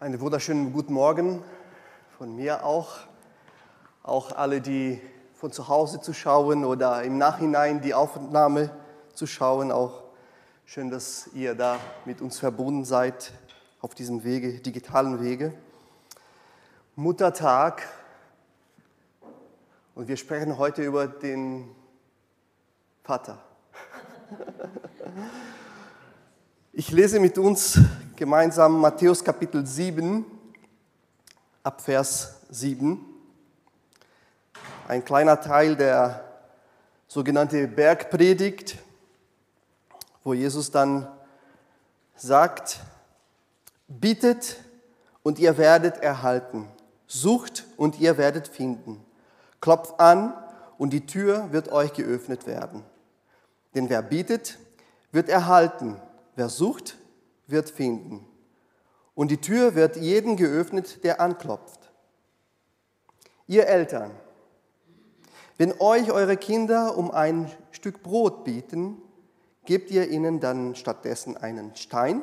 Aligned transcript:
Einen 0.00 0.18
wunderschönen 0.18 0.72
guten 0.72 0.94
Morgen 0.94 1.44
von 2.16 2.34
mir 2.34 2.64
auch. 2.64 3.00
Auch 4.02 4.32
alle, 4.32 4.62
die 4.62 4.98
von 5.34 5.52
zu 5.52 5.68
Hause 5.68 6.00
zuschauen 6.00 6.64
oder 6.64 7.02
im 7.02 7.18
Nachhinein 7.18 7.82
die 7.82 7.92
Aufnahme 7.92 8.70
zuschauen, 9.12 9.70
auch 9.70 10.04
schön, 10.64 10.88
dass 10.88 11.28
ihr 11.34 11.54
da 11.54 11.76
mit 12.06 12.22
uns 12.22 12.38
verbunden 12.38 12.86
seid 12.86 13.34
auf 13.82 13.94
diesem 13.94 14.24
Wege, 14.24 14.60
digitalen 14.60 15.22
Wege. 15.22 15.52
Muttertag 16.96 17.86
und 19.94 20.08
wir 20.08 20.16
sprechen 20.16 20.56
heute 20.56 20.82
über 20.82 21.08
den 21.08 21.68
Vater. 23.02 23.38
Ich 26.72 26.92
lese 26.92 27.18
mit 27.18 27.36
uns 27.36 27.80
gemeinsam 28.20 28.78
Matthäus 28.82 29.24
Kapitel 29.24 29.64
7 29.64 30.26
ab 31.62 31.80
Vers 31.80 32.42
7. 32.50 33.02
Ein 34.86 35.02
kleiner 35.02 35.40
Teil 35.40 35.74
der 35.74 36.22
sogenannten 37.08 37.74
Bergpredigt, 37.74 38.76
wo 40.22 40.34
Jesus 40.34 40.70
dann 40.70 41.08
sagt, 42.14 42.80
bittet 43.88 44.58
und 45.22 45.38
ihr 45.38 45.56
werdet 45.56 45.96
erhalten, 46.02 46.68
sucht 47.06 47.64
und 47.78 48.00
ihr 48.00 48.18
werdet 48.18 48.48
finden, 48.48 49.02
klopft 49.62 49.98
an 49.98 50.34
und 50.76 50.90
die 50.90 51.06
Tür 51.06 51.52
wird 51.52 51.72
euch 51.72 51.94
geöffnet 51.94 52.46
werden. 52.46 52.84
Denn 53.74 53.88
wer 53.88 54.02
bittet, 54.02 54.58
wird 55.10 55.30
erhalten 55.30 55.96
Wer 56.40 56.48
sucht, 56.48 56.96
wird 57.50 57.70
finden. 57.70 58.26
Und 59.14 59.30
die 59.30 59.40
Tür 59.40 59.74
wird 59.74 59.96
jedem 59.96 60.36
geöffnet, 60.36 61.04
der 61.04 61.20
anklopft. 61.20 61.92
Ihr 63.46 63.66
Eltern, 63.66 64.12
wenn 65.58 65.78
euch 65.78 66.10
eure 66.10 66.36
Kinder 66.36 66.96
um 66.96 67.10
ein 67.10 67.50
Stück 67.70 68.02
Brot 68.02 68.44
bieten, 68.44 69.02
gebt 69.66 69.90
ihr 69.90 70.08
ihnen 70.08 70.40
dann 70.40 70.74
stattdessen 70.74 71.36
einen 71.36 71.76
Stein? 71.76 72.22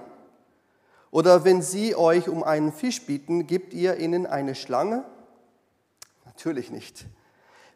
Oder 1.12 1.46
wenn 1.46 1.62
sie 1.62 1.96
euch 1.96 2.30
um 2.30 2.44
einen 2.44 2.72
Fisch 2.72 3.06
bieten, 3.06 3.46
gebt 3.48 3.74
ihr 3.74 3.98
ihnen 3.98 4.26
eine 4.26 4.56
Schlange? 4.56 5.06
Natürlich 6.26 6.72
nicht. 6.72 7.06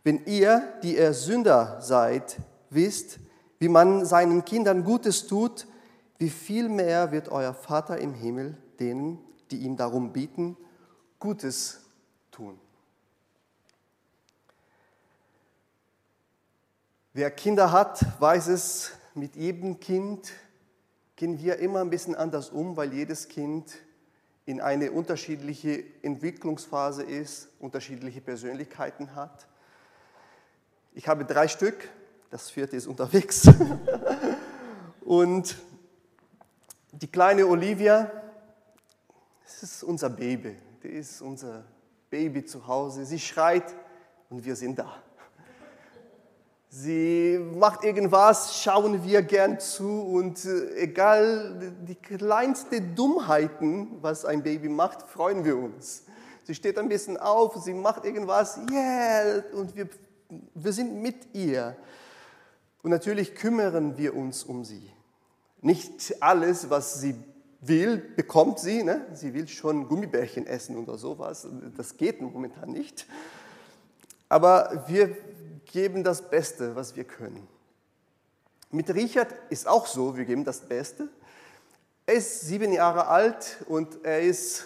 Wenn 0.04 0.26
ihr, 0.26 0.64
die 0.84 0.98
ihr 0.98 1.14
Sünder 1.14 1.80
seid, 1.82 2.38
wisst, 2.70 3.20
wie 3.60 3.70
man 3.70 4.06
seinen 4.06 4.44
Kindern 4.46 4.84
Gutes 4.84 5.28
tut, 5.28 5.68
wie 6.22 6.30
viel 6.30 6.70
mehr 6.70 7.12
wird 7.12 7.30
euer 7.30 7.52
Vater 7.52 7.98
im 7.98 8.14
Himmel 8.14 8.56
denen, 8.80 9.18
die 9.50 9.58
ihm 9.58 9.76
darum 9.76 10.14
bieten, 10.14 10.56
Gutes 11.18 11.82
tun. 12.30 12.60
Wer 17.14 17.32
Kinder 17.32 17.72
hat, 17.72 18.06
weiß 18.22 18.50
es, 18.50 18.92
mit 19.16 19.36
jedem 19.36 19.80
Kind 19.80 20.32
gehen 21.16 21.40
wir 21.40 21.58
immer 21.58 21.82
ein 21.82 21.90
bisschen 21.90 22.14
anders 22.14 22.52
um, 22.52 22.78
weil 22.78 22.94
jedes 22.94 23.28
Kind 23.28 23.80
in 24.46 24.62
eine 24.62 24.92
unterschiedliche 24.92 25.84
Entwicklungsphase 26.04 27.02
ist, 27.02 27.50
unterschiedliche 27.58 28.22
Persönlichkeiten 28.22 29.16
hat. 29.16 29.48
Ich 30.94 31.08
habe 31.08 31.26
drei 31.26 31.48
Stück, 31.48 31.90
das 32.30 32.52
vierte 32.52 32.76
ist 32.76 32.86
unterwegs. 32.86 33.50
Und 35.02 35.58
die 36.92 37.08
kleine 37.08 37.46
Olivia, 37.48 38.12
das 39.44 39.64
ist 39.64 39.84
unser 39.84 40.10
Baby. 40.10 40.56
Die 40.84 40.90
ist 40.90 41.22
unser 41.22 41.64
Baby 42.10 42.46
zu 42.46 42.66
Hause. 42.68 43.06
Sie 43.06 43.20
schreit 43.20 43.76
und 44.30 44.44
wir 44.44 44.56
sind 44.56 44.80
da. 44.80 45.02
Sie 46.74 47.38
macht 47.54 47.84
irgendwas, 47.84 48.62
schauen 48.62 49.04
wir 49.04 49.24
gern 49.24 49.60
zu 49.60 50.04
und 50.04 50.46
äh, 50.46 50.76
egal 50.78 51.74
die 51.86 51.96
kleinsten 51.96 52.96
Dummheiten, 52.96 53.98
was 54.02 54.24
ein 54.24 54.42
Baby 54.42 54.70
macht, 54.70 55.02
freuen 55.04 55.44
wir 55.44 55.58
uns. 55.58 56.06
Sie 56.44 56.56
steht 56.56 56.78
ein 56.78 56.88
bisschen 56.88 57.18
auf, 57.18 57.58
sie 57.58 57.74
macht 57.74 58.06
irgendwas, 58.06 58.58
yeah, 58.72 59.44
und 59.54 59.76
wir, 59.76 59.90
wir 60.54 60.72
sind 60.72 61.02
mit 61.02 61.36
ihr. 61.36 61.76
Und 62.84 62.92
natürlich 62.92 63.36
kümmern 63.36 63.98
wir 63.98 64.16
uns 64.16 64.44
um 64.46 64.64
sie. 64.64 64.92
Nicht 65.62 66.22
alles, 66.22 66.70
was 66.70 67.00
sie 67.00 67.16
will, 67.62 67.98
bekommt 67.98 68.60
sie. 68.60 68.84
Ne? 68.84 69.06
Sie 69.14 69.34
will 69.34 69.48
schon 69.48 69.88
Gummibärchen 69.88 70.48
essen 70.48 70.78
oder 70.78 70.98
sowas. 70.98 71.48
Das 71.78 71.96
geht 71.98 72.22
momentan 72.22 72.72
nicht. 72.72 73.06
Aber 74.28 74.86
wir 74.88 75.16
geben 75.66 76.04
das 76.04 76.22
Beste, 76.30 76.76
was 76.76 76.96
wir 76.96 77.04
können. 77.04 77.48
Mit 78.72 78.90
Richard 78.94 79.34
ist 79.50 79.68
auch 79.68 79.86
so, 79.86 80.16
wir 80.16 80.26
geben 80.26 80.46
das 80.46 80.62
Beste. 80.62 81.10
Er 82.06 82.16
ist 82.16 82.42
sieben 82.42 82.72
Jahre 82.72 83.08
alt 83.08 83.58
und 83.68 84.04
er, 84.04 84.22
ist, 84.22 84.66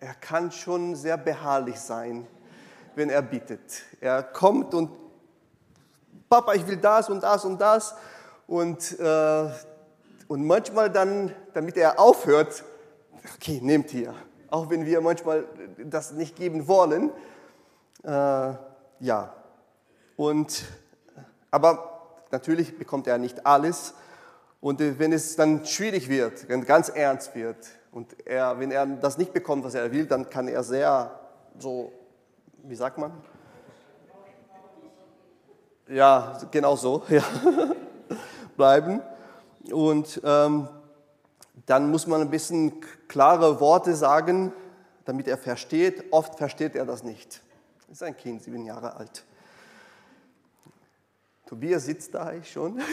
er 0.00 0.14
kann 0.14 0.50
schon 0.50 0.96
sehr 0.96 1.16
beharrlich 1.16 1.78
sein, 1.78 2.26
wenn 2.94 3.10
er 3.10 3.22
bittet. 3.22 3.82
Er 4.00 4.22
kommt 4.22 4.74
und 4.74 4.90
Papa, 6.28 6.54
ich 6.54 6.66
will 6.66 6.76
das 6.76 7.08
und 7.08 7.22
das 7.22 7.44
und 7.44 7.58
das. 7.60 7.94
Und, 8.48 8.98
äh, 8.98 9.50
und 10.26 10.46
manchmal 10.46 10.90
dann, 10.90 11.34
damit 11.52 11.76
er 11.76 12.00
aufhört, 12.00 12.64
okay, 13.34 13.60
nehmt 13.62 13.90
hier. 13.90 14.14
Auch 14.50 14.70
wenn 14.70 14.86
wir 14.86 15.02
manchmal 15.02 15.44
das 15.84 16.12
nicht 16.12 16.34
geben 16.34 16.66
wollen. 16.66 17.10
Äh, 18.02 18.08
ja. 19.00 19.34
Und, 20.16 20.64
aber 21.50 22.00
natürlich 22.30 22.78
bekommt 22.78 23.06
er 23.06 23.18
nicht 23.18 23.44
alles. 23.44 23.92
Und 24.62 24.80
äh, 24.80 24.98
wenn 24.98 25.12
es 25.12 25.36
dann 25.36 25.66
schwierig 25.66 26.08
wird, 26.08 26.48
wenn 26.48 26.64
ganz 26.64 26.88
ernst 26.88 27.34
wird, 27.34 27.58
und 27.92 28.16
er, 28.26 28.58
wenn 28.58 28.70
er 28.70 28.86
das 28.86 29.18
nicht 29.18 29.34
bekommt, 29.34 29.64
was 29.64 29.74
er 29.74 29.92
will, 29.92 30.06
dann 30.06 30.30
kann 30.30 30.48
er 30.48 30.62
sehr 30.62 31.20
so, 31.58 31.92
wie 32.62 32.74
sagt 32.74 32.96
man? 32.96 33.12
Ja, 35.86 36.38
genau 36.50 36.76
so. 36.76 37.02
Ja 37.10 37.22
bleiben. 38.58 39.00
Und 39.72 40.20
ähm, 40.22 40.68
dann 41.64 41.90
muss 41.90 42.06
man 42.06 42.20
ein 42.20 42.28
bisschen 42.30 42.84
klare 43.08 43.60
Worte 43.60 43.94
sagen, 43.94 44.52
damit 45.06 45.26
er 45.28 45.38
versteht. 45.38 46.12
Oft 46.12 46.36
versteht 46.36 46.74
er 46.74 46.84
das 46.84 47.02
nicht. 47.02 47.40
Ist 47.90 48.02
ein 48.02 48.14
Kind, 48.14 48.42
sieben 48.42 48.66
Jahre 48.66 48.96
alt. 48.96 49.24
Tobias 51.46 51.86
sitzt 51.86 52.14
da 52.14 52.30
schon. 52.44 52.78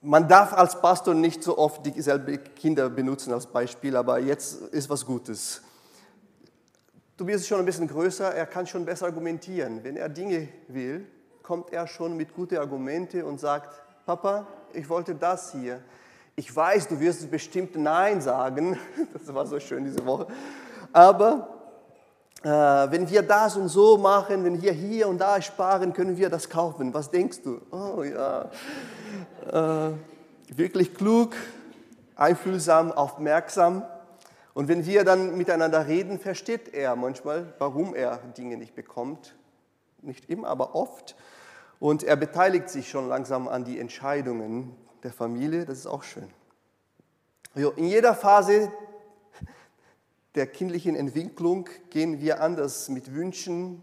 Man 0.00 0.28
darf 0.28 0.52
als 0.52 0.80
Pastor 0.80 1.14
nicht 1.14 1.42
so 1.42 1.56
oft 1.56 1.84
dieselben 1.86 2.38
Kinder 2.54 2.90
benutzen 2.90 3.32
als 3.32 3.46
Beispiel, 3.46 3.96
aber 3.96 4.18
jetzt 4.18 4.60
ist 4.68 4.88
was 4.90 5.04
Gutes. 5.04 5.62
Tobias 7.16 7.42
ist 7.42 7.48
schon 7.48 7.58
ein 7.58 7.64
bisschen 7.64 7.88
größer, 7.88 8.34
er 8.34 8.46
kann 8.46 8.66
schon 8.66 8.84
besser 8.84 9.06
argumentieren. 9.06 9.84
Wenn 9.84 9.96
er 9.96 10.08
Dinge 10.08 10.48
will, 10.68 11.06
kommt 11.44 11.72
er 11.72 11.86
schon 11.86 12.16
mit 12.16 12.34
guten 12.34 12.56
Argumenten 12.56 13.22
und 13.22 13.38
sagt, 13.38 13.82
Papa, 14.06 14.46
ich 14.72 14.88
wollte 14.88 15.14
das 15.14 15.52
hier. 15.52 15.80
Ich 16.36 16.54
weiß, 16.54 16.88
du 16.88 16.98
wirst 16.98 17.30
bestimmt 17.30 17.76
Nein 17.76 18.20
sagen. 18.20 18.78
Das 19.12 19.32
war 19.32 19.46
so 19.46 19.60
schön 19.60 19.84
diese 19.84 20.04
Woche. 20.04 20.26
Aber 20.92 21.48
äh, 22.42 22.48
wenn 22.48 23.08
wir 23.08 23.22
das 23.22 23.56
und 23.56 23.68
so 23.68 23.98
machen, 23.98 24.42
wenn 24.44 24.60
wir 24.60 24.72
hier 24.72 25.06
und 25.06 25.18
da 25.18 25.40
sparen, 25.40 25.92
können 25.92 26.16
wir 26.16 26.30
das 26.30 26.48
kaufen. 26.48 26.92
Was 26.94 27.10
denkst 27.10 27.42
du? 27.42 27.60
Oh 27.70 28.02
ja, 28.02 28.50
äh, 29.52 29.92
wirklich 30.56 30.94
klug, 30.94 31.34
einfühlsam, 32.16 32.90
aufmerksam. 32.90 33.84
Und 34.54 34.68
wenn 34.68 34.86
wir 34.86 35.04
dann 35.04 35.36
miteinander 35.36 35.86
reden, 35.86 36.18
versteht 36.18 36.72
er 36.72 36.96
manchmal, 36.96 37.52
warum 37.58 37.94
er 37.94 38.18
Dinge 38.36 38.56
nicht 38.56 38.74
bekommt. 38.74 39.34
Nicht 40.00 40.28
immer, 40.30 40.48
aber 40.48 40.74
oft. 40.74 41.16
Und 41.80 42.02
er 42.02 42.16
beteiligt 42.16 42.68
sich 42.68 42.88
schon 42.88 43.08
langsam 43.08 43.48
an 43.48 43.64
die 43.64 43.78
Entscheidungen 43.78 44.74
der 45.02 45.12
Familie, 45.12 45.64
das 45.64 45.78
ist 45.78 45.86
auch 45.86 46.02
schön. 46.02 46.28
In 47.54 47.86
jeder 47.86 48.14
Phase 48.14 48.72
der 50.34 50.46
kindlichen 50.48 50.96
Entwicklung 50.96 51.68
gehen 51.90 52.20
wir 52.20 52.42
anders 52.42 52.88
mit 52.88 53.14
Wünschen 53.14 53.82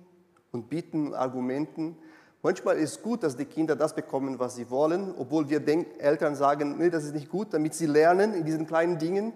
und 0.52 0.70
Bitten, 0.70 1.14
Argumenten. 1.14 1.98
Manchmal 2.42 2.78
ist 2.78 2.92
es 2.92 3.02
gut, 3.02 3.24
dass 3.24 3.38
die 3.38 3.46
Kinder 3.46 3.76
das 3.76 3.96
bekommen, 3.96 4.40
was 4.40 4.56
sie 4.56 4.70
wollen, 4.70 5.14
obwohl 5.18 5.50
wir 5.50 5.66
Eltern 6.00 6.36
sagen, 6.36 6.78
nee, 6.78 6.90
das 6.90 7.06
ist 7.06 7.14
nicht 7.14 7.30
gut, 7.30 7.54
damit 7.54 7.74
sie 7.74 7.86
lernen 7.86 8.34
in 8.34 8.44
diesen 8.44 8.68
kleinen 8.68 8.98
Dingen, 8.98 9.32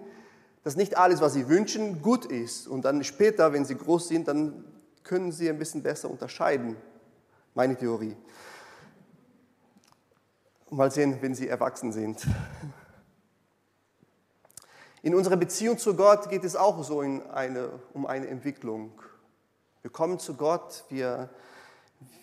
dass 0.64 0.76
nicht 0.76 0.98
alles, 0.98 1.20
was 1.20 1.32
sie 1.32 1.48
wünschen, 1.48 2.02
gut 2.02 2.26
ist. 2.26 2.66
Und 2.66 2.84
dann 2.84 3.04
später, 3.04 3.52
wenn 3.52 3.64
sie 3.64 3.76
groß 3.76 4.08
sind, 4.08 4.28
dann 4.28 4.64
können 5.04 5.30
sie 5.30 5.48
ein 5.48 5.58
bisschen 5.58 5.82
besser 5.82 6.10
unterscheiden. 6.10 6.76
Meine 7.56 7.74
Theorie. 7.74 8.14
Mal 10.68 10.90
sehen, 10.90 11.16
wenn 11.22 11.34
sie 11.34 11.48
erwachsen 11.48 11.90
sind. 11.90 12.26
In 15.00 15.14
unserer 15.14 15.38
Beziehung 15.38 15.78
zu 15.78 15.96
Gott 15.96 16.28
geht 16.28 16.44
es 16.44 16.54
auch 16.54 16.84
so 16.84 17.00
in 17.00 17.22
eine, 17.30 17.70
um 17.94 18.04
eine 18.04 18.26
Entwicklung. 18.26 18.92
Wir 19.80 19.90
kommen 19.90 20.18
zu 20.18 20.34
Gott, 20.34 20.84
wir, 20.90 21.30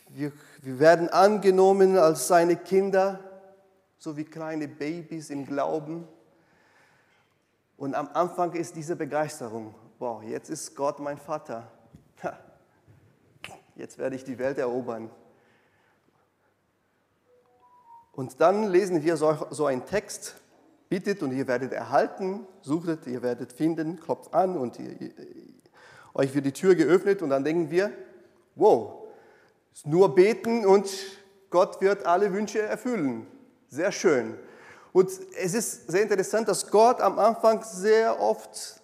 wir, 0.10 0.32
wir 0.62 0.78
werden 0.78 1.10
angenommen 1.10 1.98
als 1.98 2.28
seine 2.28 2.56
Kinder, 2.56 3.20
so 3.98 4.16
wie 4.16 4.26
kleine 4.26 4.68
Babys 4.68 5.32
im 5.32 5.48
Glauben. 5.48 6.08
Und 7.76 7.96
am 7.96 8.08
Anfang 8.14 8.54
ist 8.54 8.76
diese 8.76 8.96
Begeisterung, 8.96 9.74
wow, 9.98 10.22
jetzt 10.22 10.52
ist 10.52 10.76
Gott 10.76 11.00
mein 11.00 11.18
Vater. 11.18 11.72
Jetzt 13.76 13.98
werde 13.98 14.16
ich 14.16 14.24
die 14.24 14.38
Welt 14.38 14.60
erobern. 14.60 15.10
Und 18.14 18.40
dann 18.40 18.70
lesen 18.70 19.04
wir 19.04 19.18
so, 19.18 19.36
so 19.50 19.66
einen 19.66 19.86
Text, 19.86 20.36
bittet 20.88 21.24
und 21.24 21.32
ihr 21.32 21.48
werdet 21.48 21.74
erhalten, 21.74 22.46
suchtet, 22.62 23.08
ihr 23.08 23.24
werdet 23.24 23.52
finden, 23.52 24.00
klopft 24.00 24.34
an 24.34 24.56
und 24.56 24.80
ihr, 24.80 24.96
euch 26.14 26.36
wird 26.36 26.46
die 26.46 26.52
Tür 26.52 26.76
geöffnet 26.76 27.24
und 27.24 27.32
dann 27.32 27.44
denken 27.44 27.72
wir, 27.72 27.92
wow, 28.56 29.04
nur 29.84 30.14
beten 30.14 30.66
und 30.66 30.88
Gott 31.50 31.82
wird 31.82 32.06
alle 32.06 32.32
Wünsche 32.32 32.62
erfüllen. 32.62 33.26
Sehr 33.68 33.92
schön. 33.92 34.38
Und 34.92 35.10
es 35.42 35.56
ist 35.56 35.90
sehr 35.90 36.04
interessant, 36.04 36.48
dass 36.48 36.70
Gott 36.70 37.02
am 37.02 37.18
Anfang 37.18 37.64
sehr 37.64 38.20
oft 38.20 38.80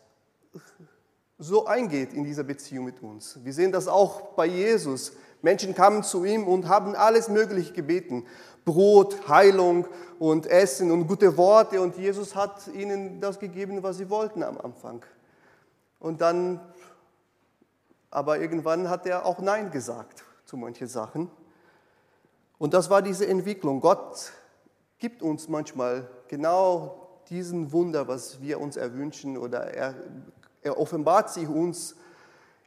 so 1.37 1.67
eingeht 1.67 2.13
in 2.13 2.23
dieser 2.23 2.43
Beziehung 2.43 2.85
mit 2.85 3.03
uns. 3.03 3.37
Wir 3.43 3.53
sehen 3.53 3.71
das 3.71 3.87
auch 3.87 4.33
bei 4.33 4.47
Jesus. 4.47 5.13
Menschen 5.43 5.75
kamen 5.75 6.03
zu 6.03 6.25
ihm 6.25 6.47
und 6.47 6.67
haben 6.67 6.95
alles 6.95 7.29
Mögliche 7.29 7.71
gebeten. 7.71 8.25
Brot, 8.69 9.27
Heilung 9.27 9.87
und 10.19 10.45
Essen 10.45 10.91
und 10.91 11.07
gute 11.07 11.35
Worte. 11.37 11.81
Und 11.81 11.97
Jesus 11.97 12.35
hat 12.35 12.67
ihnen 12.67 13.19
das 13.19 13.39
gegeben, 13.39 13.81
was 13.81 13.97
sie 13.97 14.11
wollten 14.11 14.43
am 14.43 14.59
Anfang. 14.59 15.03
Und 15.99 16.21
dann, 16.21 16.59
aber 18.11 18.39
irgendwann 18.39 18.87
hat 18.89 19.07
er 19.07 19.25
auch 19.25 19.39
Nein 19.39 19.71
gesagt 19.71 20.23
zu 20.45 20.55
manchen 20.55 20.87
Sachen. 20.87 21.31
Und 22.59 22.75
das 22.75 22.91
war 22.91 23.01
diese 23.01 23.27
Entwicklung. 23.27 23.81
Gott 23.81 24.33
gibt 24.99 25.23
uns 25.23 25.47
manchmal 25.47 26.07
genau 26.27 27.09
diesen 27.29 27.71
Wunder, 27.71 28.07
was 28.07 28.39
wir 28.39 28.59
uns 28.59 28.77
erwünschen, 28.77 29.35
oder 29.35 29.73
er, 29.73 29.95
er 30.61 30.77
offenbart 30.77 31.31
sich 31.31 31.47
uns 31.47 31.95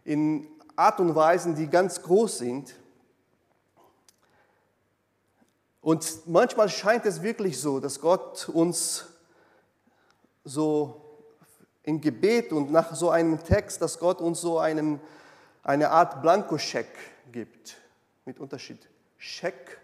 in 0.04 0.48
Art 0.74 0.98
und 0.98 1.14
Weisen, 1.14 1.54
die 1.54 1.68
ganz 1.68 2.02
groß 2.02 2.38
sind. 2.38 2.74
Und 5.82 6.28
manchmal 6.28 6.68
scheint 6.68 7.04
es 7.06 7.22
wirklich 7.22 7.60
so, 7.60 7.80
dass 7.80 8.00
Gott 8.00 8.48
uns 8.48 9.06
so 10.44 11.02
im 11.82 12.00
Gebet 12.00 12.52
und 12.52 12.70
nach 12.70 12.94
so 12.94 13.10
einem 13.10 13.42
Text, 13.42 13.82
dass 13.82 13.98
Gott 13.98 14.20
uns 14.20 14.40
so 14.40 14.60
einem, 14.60 15.00
eine 15.64 15.90
Art 15.90 16.22
Blankoscheck 16.22 16.86
gibt. 17.32 17.76
Mit 18.24 18.38
Unterschied. 18.38 18.78
Scheck, 19.18 19.80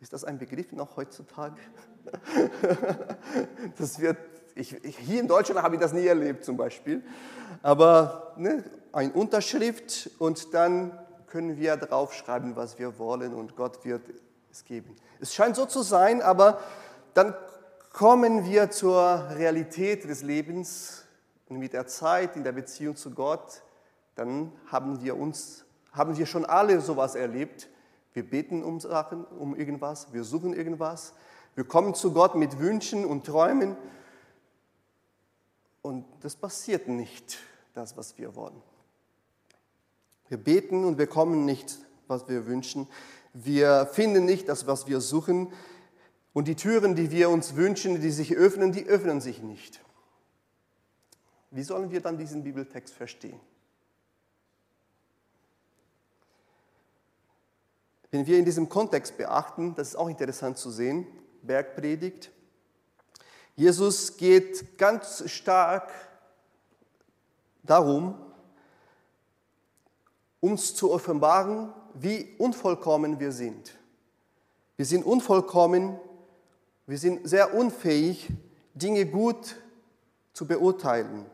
ist 0.00 0.12
das 0.12 0.24
ein 0.24 0.38
Begriff 0.38 0.70
noch 0.72 0.98
heutzutage? 0.98 1.56
das 3.78 3.98
wird, 3.98 4.18
ich, 4.54 4.76
hier 4.82 5.20
in 5.20 5.28
Deutschland 5.28 5.62
habe 5.62 5.76
ich 5.76 5.80
das 5.80 5.94
nie 5.94 6.06
erlebt 6.06 6.44
zum 6.44 6.58
Beispiel. 6.58 7.02
Aber 7.62 8.34
ne, 8.36 8.64
eine 8.92 9.14
Unterschrift 9.14 10.10
und 10.18 10.52
dann 10.52 10.98
können 11.26 11.56
wir 11.56 11.78
draufschreiben, 11.78 12.54
was 12.56 12.78
wir 12.78 12.98
wollen 12.98 13.32
und 13.32 13.56
Gott 13.56 13.82
wird 13.86 14.02
es 14.50 14.64
geben. 14.64 14.96
Es 15.20 15.34
scheint 15.34 15.56
so 15.56 15.66
zu 15.66 15.82
sein, 15.82 16.22
aber 16.22 16.60
dann 17.14 17.34
kommen 17.92 18.44
wir 18.44 18.70
zur 18.70 19.30
Realität 19.30 20.04
des 20.04 20.22
Lebens 20.22 21.04
und 21.48 21.58
mit 21.58 21.72
der 21.72 21.86
Zeit 21.86 22.36
in 22.36 22.44
der 22.44 22.52
Beziehung 22.52 22.96
zu 22.96 23.10
Gott, 23.10 23.62
dann 24.14 24.52
haben 24.66 25.02
wir 25.02 25.16
uns, 25.16 25.64
haben 25.92 26.16
wir 26.16 26.26
schon 26.26 26.44
alle 26.44 26.80
sowas 26.80 27.14
erlebt. 27.14 27.68
Wir 28.12 28.28
beten 28.28 28.62
um 28.62 28.80
Sachen, 28.80 29.24
um 29.24 29.56
irgendwas, 29.56 30.12
wir 30.12 30.24
suchen 30.24 30.52
irgendwas, 30.52 31.14
wir 31.54 31.64
kommen 31.64 31.94
zu 31.94 32.12
Gott 32.12 32.34
mit 32.34 32.58
Wünschen 32.58 33.04
und 33.04 33.26
Träumen 33.26 33.76
und 35.82 36.04
das 36.20 36.36
passiert 36.36 36.88
nicht, 36.88 37.38
das, 37.74 37.96
was 37.96 38.18
wir 38.18 38.34
wollen. 38.34 38.62
Wir 40.28 40.38
beten 40.38 40.84
und 40.84 40.96
bekommen 40.96 41.44
nicht, 41.44 41.78
was 42.06 42.28
wir 42.28 42.46
wünschen. 42.46 42.86
Wir 43.32 43.86
finden 43.86 44.24
nicht 44.24 44.48
das, 44.48 44.66
was 44.66 44.86
wir 44.86 45.00
suchen. 45.00 45.52
Und 46.32 46.48
die 46.48 46.56
Türen, 46.56 46.94
die 46.94 47.10
wir 47.10 47.30
uns 47.30 47.56
wünschen, 47.56 48.00
die 48.00 48.10
sich 48.10 48.34
öffnen, 48.34 48.72
die 48.72 48.86
öffnen 48.86 49.20
sich 49.20 49.42
nicht. 49.42 49.80
Wie 51.50 51.62
sollen 51.62 51.90
wir 51.90 52.00
dann 52.00 52.18
diesen 52.18 52.44
Bibeltext 52.44 52.94
verstehen? 52.94 53.40
Wenn 58.12 58.26
wir 58.26 58.38
in 58.38 58.44
diesem 58.44 58.68
Kontext 58.68 59.16
beachten, 59.16 59.74
das 59.74 59.88
ist 59.88 59.96
auch 59.96 60.08
interessant 60.08 60.58
zu 60.58 60.70
sehen, 60.70 61.06
Bergpredigt, 61.42 62.30
Jesus 63.56 64.16
geht 64.16 64.78
ganz 64.78 65.28
stark 65.30 65.92
darum, 67.62 68.14
uns 70.40 70.74
zu 70.74 70.90
offenbaren, 70.90 71.72
wie 71.94 72.34
unvollkommen 72.38 73.20
wir 73.20 73.32
sind. 73.32 73.78
Wir 74.76 74.86
sind 74.86 75.04
unvollkommen, 75.04 75.98
wir 76.86 76.98
sind 76.98 77.28
sehr 77.28 77.54
unfähig, 77.54 78.28
Dinge 78.74 79.06
gut 79.06 79.56
zu 80.32 80.46
beurteilen, 80.46 81.26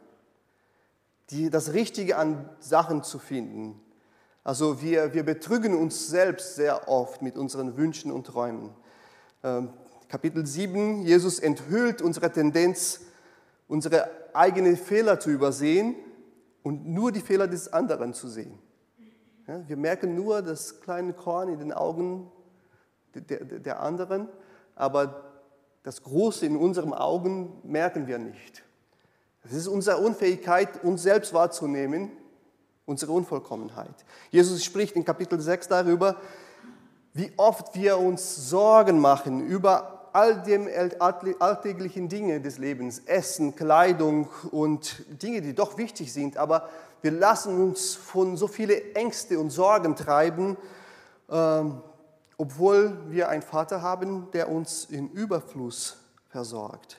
die, 1.30 1.50
das 1.50 1.72
Richtige 1.72 2.16
an 2.16 2.48
Sachen 2.58 3.04
zu 3.04 3.18
finden. 3.18 3.80
Also 4.42 4.82
wir, 4.82 5.14
wir 5.14 5.24
betrügen 5.24 5.74
uns 5.76 6.08
selbst 6.08 6.56
sehr 6.56 6.88
oft 6.88 7.22
mit 7.22 7.36
unseren 7.36 7.76
Wünschen 7.76 8.10
und 8.12 8.26
Träumen. 8.26 8.70
Ähm, 9.42 9.70
Kapitel 10.08 10.46
7, 10.46 11.02
Jesus 11.02 11.40
enthüllt 11.40 12.00
unsere 12.00 12.30
Tendenz, 12.30 13.00
unsere 13.66 14.08
eigenen 14.34 14.76
Fehler 14.76 15.18
zu 15.18 15.30
übersehen 15.30 15.96
und 16.62 16.86
nur 16.86 17.10
die 17.10 17.20
Fehler 17.20 17.48
des 17.48 17.72
anderen 17.72 18.14
zu 18.14 18.28
sehen. 18.28 18.58
Ja, 19.46 19.68
wir 19.68 19.76
merken 19.76 20.16
nur 20.16 20.42
das 20.42 20.80
kleine 20.80 21.12
Korn 21.12 21.48
in 21.48 21.58
den 21.58 21.72
Augen 21.72 22.30
der, 23.14 23.44
der 23.44 23.80
anderen, 23.80 24.28
aber 24.74 25.22
das 25.84 26.02
Große 26.02 26.44
in 26.44 26.56
unseren 26.56 26.92
Augen 26.92 27.60
merken 27.62 28.08
wir 28.08 28.18
nicht. 28.18 28.64
Das 29.44 29.52
ist 29.52 29.68
unsere 29.68 29.98
Unfähigkeit, 29.98 30.82
uns 30.82 31.04
selbst 31.04 31.32
wahrzunehmen, 31.32 32.10
unsere 32.86 33.12
Unvollkommenheit. 33.12 34.04
Jesus 34.30 34.64
spricht 34.64 34.96
in 34.96 35.04
Kapitel 35.04 35.40
6 35.40 35.68
darüber, 35.68 36.16
wie 37.12 37.32
oft 37.36 37.74
wir 37.76 37.98
uns 37.98 38.50
Sorgen 38.50 38.98
machen 38.98 39.46
über 39.46 39.95
all 40.16 40.42
dem 40.42 40.66
alltäglichen 41.40 42.08
Dinge 42.08 42.40
des 42.40 42.56
Lebens, 42.56 43.00
Essen, 43.00 43.54
Kleidung 43.54 44.30
und 44.50 45.04
Dinge, 45.22 45.42
die 45.42 45.54
doch 45.54 45.76
wichtig 45.76 46.10
sind, 46.10 46.38
aber 46.38 46.70
wir 47.02 47.10
lassen 47.10 47.60
uns 47.60 47.94
von 47.94 48.38
so 48.38 48.48
vielen 48.48 48.94
Ängsten 48.94 49.36
und 49.36 49.50
Sorgen 49.50 49.94
treiben, 49.94 50.56
ähm, 51.30 51.82
obwohl 52.38 52.96
wir 53.10 53.28
einen 53.28 53.42
Vater 53.42 53.82
haben, 53.82 54.30
der 54.32 54.50
uns 54.50 54.86
in 54.86 55.10
Überfluss 55.10 55.98
versorgt. 56.30 56.98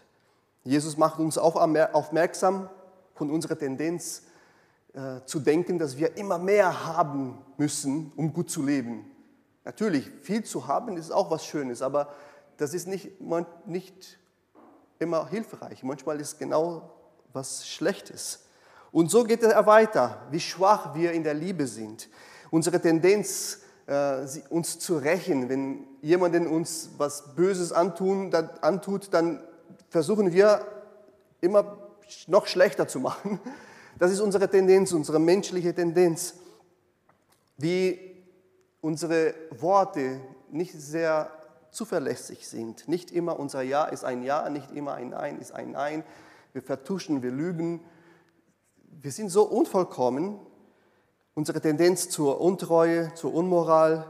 Jesus 0.64 0.96
macht 0.96 1.18
uns 1.18 1.40
auch 1.40 1.56
aufmerksam 1.56 2.70
von 3.16 3.32
unserer 3.32 3.58
Tendenz 3.58 4.22
äh, 4.94 5.22
zu 5.26 5.40
denken, 5.40 5.80
dass 5.80 5.98
wir 5.98 6.18
immer 6.18 6.38
mehr 6.38 6.86
haben 6.86 7.36
müssen, 7.58 8.12
um 8.16 8.32
gut 8.32 8.52
zu 8.52 8.62
leben. 8.62 9.10
Natürlich, 9.66 10.08
viel 10.22 10.44
zu 10.44 10.68
haben 10.68 10.98
ist 10.98 11.12
auch 11.12 11.32
was 11.32 11.46
Schönes, 11.46 11.82
aber 11.82 12.10
das 12.58 12.74
ist 12.74 12.88
nicht, 12.88 13.12
nicht 13.66 14.20
immer 15.00 15.28
hilfreich. 15.30 15.84
Manchmal 15.84 16.20
ist 16.20 16.40
genau 16.40 16.92
was 17.34 17.68
Schlechtes. 17.68 18.46
Und 18.92 19.12
so 19.12 19.24
geht 19.24 19.44
er 19.44 19.66
weiter, 19.66 20.22
wie 20.32 20.40
schwach 20.40 20.96
wir 20.96 21.12
in 21.12 21.24
der 21.24 21.34
Liebe 21.34 21.68
sind. 21.68 22.10
Unsere 22.50 22.82
Tendenz, 22.82 23.60
äh, 23.86 24.26
uns 24.50 24.80
zu 24.80 24.98
rächen, 24.98 25.50
wenn 25.50 25.86
jemand 26.02 26.36
uns 26.48 26.90
was 26.98 27.36
Böses 27.36 27.72
antun, 27.72 28.32
dann, 28.32 28.50
antut, 28.62 29.14
dann 29.14 29.44
versuchen 29.90 30.34
wir 30.34 30.66
immer 31.42 31.78
noch 32.28 32.48
schlechter 32.48 32.88
zu 32.88 33.00
machen. 33.00 33.40
Das 34.00 34.12
ist 34.12 34.20
unsere 34.20 34.50
Tendenz, 34.50 34.92
unsere 34.94 35.20
menschliche 35.20 35.74
Tendenz. 35.74 36.36
Wie 37.58 38.00
unsere 38.82 39.34
Worte 39.60 40.22
nicht 40.52 40.74
sehr 40.74 41.30
zuverlässig 41.72 42.48
sind. 42.48 42.88
Nicht 42.88 43.12
immer 43.12 43.40
unser 43.40 43.62
Ja 43.62 43.86
ist 43.86 44.04
ein 44.04 44.24
Ja, 44.24 44.50
nicht 44.50 44.72
immer 44.72 44.94
ein 44.96 45.10
Nein 45.10 45.40
ist 45.40 45.52
ein 45.52 45.72
Nein. 45.72 46.04
Wir 46.54 46.62
vertuschen, 46.62 47.22
wir 47.22 47.32
lügen, 47.32 47.84
wir 49.02 49.12
sind 49.12 49.30
so 49.30 49.44
unvollkommen, 49.44 50.40
unsere 51.36 51.62
Tendenz 51.62 52.10
zur 52.10 52.42
Untreue, 52.42 53.14
zur 53.14 53.34
Unmoral, 53.34 54.06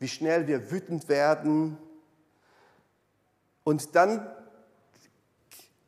wie 0.00 0.08
schnell 0.08 0.46
wir 0.46 0.70
wütend 0.70 1.08
werden. 1.08 1.78
Und 3.62 3.94
dann, 3.94 4.26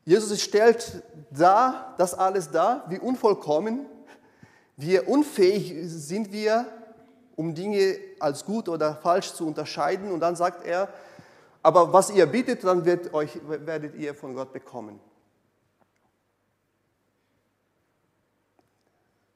Jesus 0.05 0.41
stellt 0.41 1.03
da, 1.31 1.95
das 1.99 2.15
alles 2.15 2.51
da, 2.51 2.85
wie 2.89 2.99
unvollkommen, 3.01 3.87
wie 4.77 5.01
unfähig 5.01 5.75
sind 5.91 6.33
wir, 6.33 6.67
um 7.37 7.55
Dinge 7.55 7.99
als 8.19 8.45
gut 8.45 8.69
oder 8.69 8.97
falsch 8.97 9.33
zu 9.35 9.47
unterscheiden. 9.47 10.11
Und 10.11 10.21
dann 10.21 10.35
sagt 10.35 10.67
er, 10.67 10.89
aber 11.63 11.93
was 11.93 12.11
ihr 12.11 12.27
bittet, 12.27 12.65
dann 12.65 12.85
wird 12.85 13.13
euch, 13.15 13.39
werdet 13.47 13.95
ihr 13.95 14.15
von 14.15 14.35
Gott 14.35 14.53
bekommen. 14.53 14.99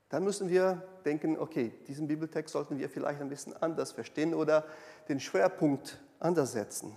Dann 0.08 0.24
müssen 0.24 0.48
wir 0.48 0.82
denken, 1.04 1.38
okay, 1.38 1.72
diesen 1.86 2.08
Bibeltext 2.08 2.52
sollten 2.52 2.78
wir 2.78 2.88
vielleicht 2.90 3.20
ein 3.20 3.28
bisschen 3.28 3.56
anders 3.62 3.92
verstehen 3.92 4.34
oder 4.34 4.64
den 5.08 5.20
Schwerpunkt 5.20 6.00
anders 6.18 6.52
setzen. 6.52 6.96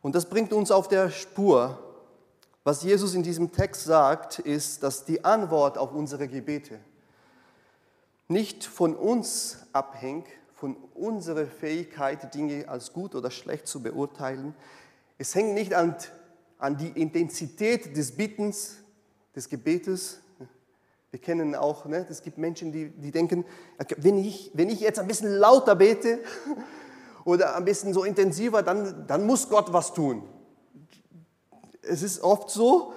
Und 0.00 0.14
das 0.14 0.26
bringt 0.26 0.52
uns 0.52 0.70
auf 0.70 0.86
der 0.86 1.10
Spur. 1.10 1.78
Was 2.62 2.82
Jesus 2.82 3.14
in 3.14 3.22
diesem 3.22 3.52
Text 3.52 3.84
sagt, 3.84 4.38
ist, 4.38 4.82
dass 4.82 5.04
die 5.04 5.24
Antwort 5.24 5.76
auf 5.76 5.92
unsere 5.92 6.28
Gebete 6.28 6.78
nicht 8.28 8.64
von 8.64 8.96
uns 8.96 9.58
abhängt, 9.72 10.26
von 10.54 10.76
unserer 10.94 11.46
Fähigkeit, 11.46 12.34
Dinge 12.34 12.68
als 12.68 12.92
gut 12.92 13.14
oder 13.14 13.30
schlecht 13.30 13.66
zu 13.66 13.82
beurteilen. 13.82 14.54
Es 15.18 15.34
hängt 15.34 15.54
nicht 15.54 15.74
an, 15.74 15.94
an 16.58 16.76
die 16.76 16.88
Intensität 16.88 17.96
des 17.96 18.16
Bittens, 18.16 18.76
des 19.34 19.48
Gebetes. 19.48 20.20
Wir 21.10 21.20
kennen 21.20 21.54
auch, 21.54 21.84
ne, 21.84 22.06
es 22.08 22.22
gibt 22.22 22.38
Menschen, 22.38 22.72
die, 22.72 22.88
die 22.88 23.10
denken, 23.10 23.44
wenn 23.98 24.18
ich, 24.18 24.50
wenn 24.54 24.68
ich 24.68 24.80
jetzt 24.80 24.98
ein 24.98 25.06
bisschen 25.06 25.36
lauter 25.36 25.76
bete 25.76 26.20
oder 27.24 27.56
ein 27.56 27.64
bisschen 27.64 27.92
so 27.92 28.04
intensiver, 28.04 28.62
dann, 28.62 29.06
dann 29.06 29.26
muss 29.26 29.48
Gott 29.48 29.72
was 29.72 29.92
tun. 29.92 30.22
Es 31.82 32.02
ist 32.02 32.22
oft 32.22 32.48
so, 32.48 32.94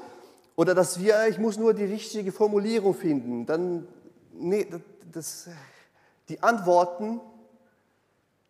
oder 0.56 0.74
dass 0.74 1.00
wir, 1.00 1.28
ich 1.28 1.38
muss 1.38 1.58
nur 1.58 1.74
die 1.74 1.84
richtige 1.84 2.32
Formulierung 2.32 2.94
finden, 2.96 3.46
dann, 3.46 3.88
nee, 4.34 4.66
das, 5.12 5.50
die 6.30 6.42
Antworten, 6.42 7.20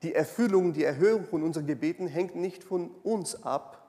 die 0.04 0.14
Erfüllung, 0.14 0.74
die 0.74 0.84
Erhöhung 0.84 1.26
von 1.26 1.44
unseren 1.44 1.66
Gebeten 1.66 2.08
hängt 2.08 2.36
nicht 2.36 2.64
von 2.64 2.92
uns 3.04 3.44
ab, 3.44 3.84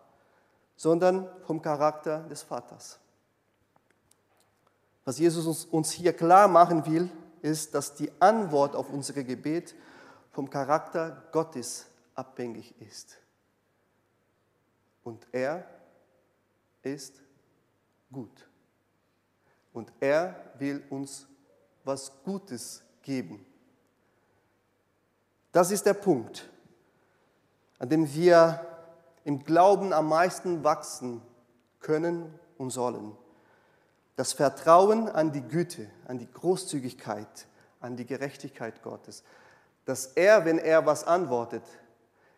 sondern 0.76 1.28
vom 1.44 1.60
Charakter 1.60 2.20
des 2.28 2.42
Vaters. 2.42 2.98
Was 5.04 5.18
Jesus 5.18 5.64
uns 5.64 5.90
hier 5.90 6.12
klar 6.12 6.48
machen 6.48 6.86
will, 6.86 7.10
ist, 7.42 7.74
dass 7.74 7.94
die 7.94 8.10
Antwort 8.20 8.76
auf 8.76 8.90
unser 8.90 9.22
Gebet 9.22 9.74
vom 10.32 10.50
Charakter 10.50 11.22
Gottes 11.32 11.86
abhängig 12.14 12.74
ist. 12.80 13.16
Und 15.04 15.26
er 15.32 15.64
ist 16.82 17.22
gut. 18.12 18.48
Und 19.72 19.92
er 20.00 20.52
will 20.58 20.84
uns 20.90 21.26
was 21.88 22.12
Gutes 22.22 22.82
geben. 23.02 23.44
Das 25.50 25.72
ist 25.72 25.86
der 25.86 25.94
Punkt, 25.94 26.48
an 27.78 27.88
dem 27.88 28.14
wir 28.14 28.64
im 29.24 29.42
Glauben 29.42 29.92
am 29.92 30.08
meisten 30.08 30.62
wachsen 30.62 31.22
können 31.80 32.38
und 32.58 32.70
sollen. 32.70 33.16
Das 34.14 34.32
Vertrauen 34.32 35.08
an 35.08 35.32
die 35.32 35.42
Güte, 35.42 35.88
an 36.06 36.18
die 36.18 36.30
Großzügigkeit, 36.30 37.46
an 37.80 37.96
die 37.96 38.06
Gerechtigkeit 38.06 38.82
Gottes. 38.82 39.24
Dass 39.84 40.06
er, 40.08 40.44
wenn 40.44 40.58
er 40.58 40.84
was 40.84 41.04
antwortet, 41.04 41.62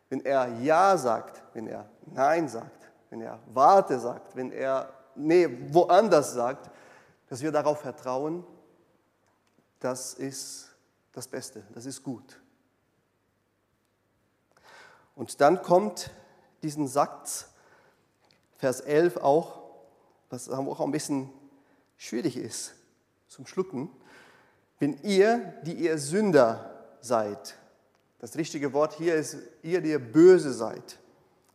wenn 0.09 0.25
er 0.25 0.61
Ja 0.61 0.97
sagt, 0.97 1.43
wenn 1.55 1.67
er 1.67 1.89
Nein 2.07 2.49
sagt, 2.49 2.89
wenn 3.11 3.21
er 3.21 3.39
Warte 3.53 3.99
sagt, 3.99 4.37
wenn 4.37 4.53
er 4.53 4.93
Nee, 5.17 5.49
woanders 5.73 6.33
sagt, 6.33 6.71
dass 7.29 7.43
wir 7.43 7.53
darauf 7.53 7.81
vertrauen, 7.81 8.45
das 9.81 10.15
ist 10.15 10.71
das 11.13 11.27
Beste, 11.27 11.65
das 11.75 11.87
ist 11.87 12.03
gut. 12.03 12.41
Und 15.15 15.41
dann 15.41 15.63
kommt 15.63 16.11
diesen 16.63 16.87
Satz, 16.87 17.49
Vers 18.57 18.81
11 18.81 19.17
auch, 19.17 19.63
was 20.29 20.49
auch 20.49 20.81
ein 20.81 20.93
bisschen 20.93 21.31
schwierig 21.97 22.37
ist 22.37 22.75
zum 23.27 23.47
Schlucken. 23.47 23.91
Wenn 24.79 24.99
ihr, 25.03 25.55
die 25.65 25.75
ihr 25.75 25.99
Sünder 25.99 26.87
seid, 27.01 27.57
das 28.19 28.37
richtige 28.37 28.73
Wort 28.73 28.95
hier 28.95 29.15
ist, 29.15 29.39
ihr, 29.63 29.81
die 29.81 29.91
ihr 29.91 29.99
böse 29.99 30.53
seid, 30.53 30.99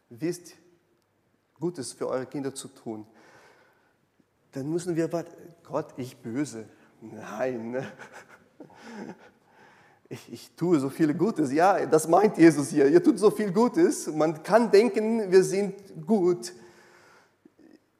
wisst, 0.10 0.54
Gutes 1.60 1.94
für 1.94 2.08
eure 2.08 2.26
Kinder 2.26 2.54
zu 2.54 2.68
tun, 2.68 3.08
dann 4.52 4.70
müssen 4.70 4.96
wir, 4.96 5.08
Gott, 5.64 5.94
ich 5.98 6.18
böse. 6.18 6.68
Nein, 7.14 7.72
ne? 7.72 7.92
ich, 10.10 10.32
ich 10.32 10.52
tue 10.56 10.80
so 10.80 10.90
viel 10.90 11.14
Gutes. 11.14 11.52
Ja, 11.52 11.86
das 11.86 12.08
meint 12.08 12.38
Jesus 12.38 12.70
hier. 12.70 12.88
Ihr 12.88 13.04
tut 13.04 13.20
so 13.20 13.32
viel 13.32 13.52
Gutes. 13.52 14.08
Man 14.08 14.44
kann 14.44 14.72
denken, 14.72 15.32
wir 15.32 15.44
sind 15.44 15.76
gut. 16.06 16.54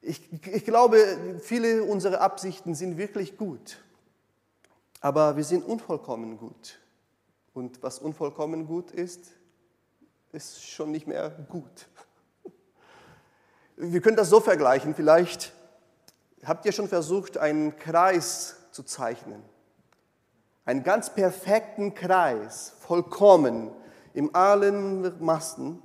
Ich, 0.00 0.20
ich 0.46 0.64
glaube, 0.64 0.98
viele 1.40 1.84
unserer 1.84 2.20
Absichten 2.20 2.74
sind 2.74 2.96
wirklich 2.96 3.36
gut. 3.36 3.78
Aber 5.00 5.36
wir 5.36 5.44
sind 5.44 5.64
unvollkommen 5.64 6.38
gut. 6.38 6.78
Und 7.54 7.82
was 7.82 7.98
unvollkommen 7.98 8.66
gut 8.66 8.90
ist, 8.90 9.32
ist 10.32 10.64
schon 10.64 10.90
nicht 10.90 11.06
mehr 11.06 11.30
gut. 11.48 11.88
Wir 13.76 14.00
können 14.00 14.16
das 14.16 14.30
so 14.30 14.40
vergleichen. 14.40 14.94
Vielleicht 14.94 15.52
habt 16.44 16.64
ihr 16.66 16.72
schon 16.72 16.88
versucht, 16.88 17.38
einen 17.38 17.76
Kreis 17.76 18.55
zu 18.76 18.84
zeichnen 18.84 19.42
einen 20.66 20.82
ganz 20.82 21.10
perfekten 21.10 21.94
Kreis, 21.94 22.74
vollkommen, 22.80 23.70
in 24.12 24.34
allen 24.34 25.12
Masten. 25.24 25.80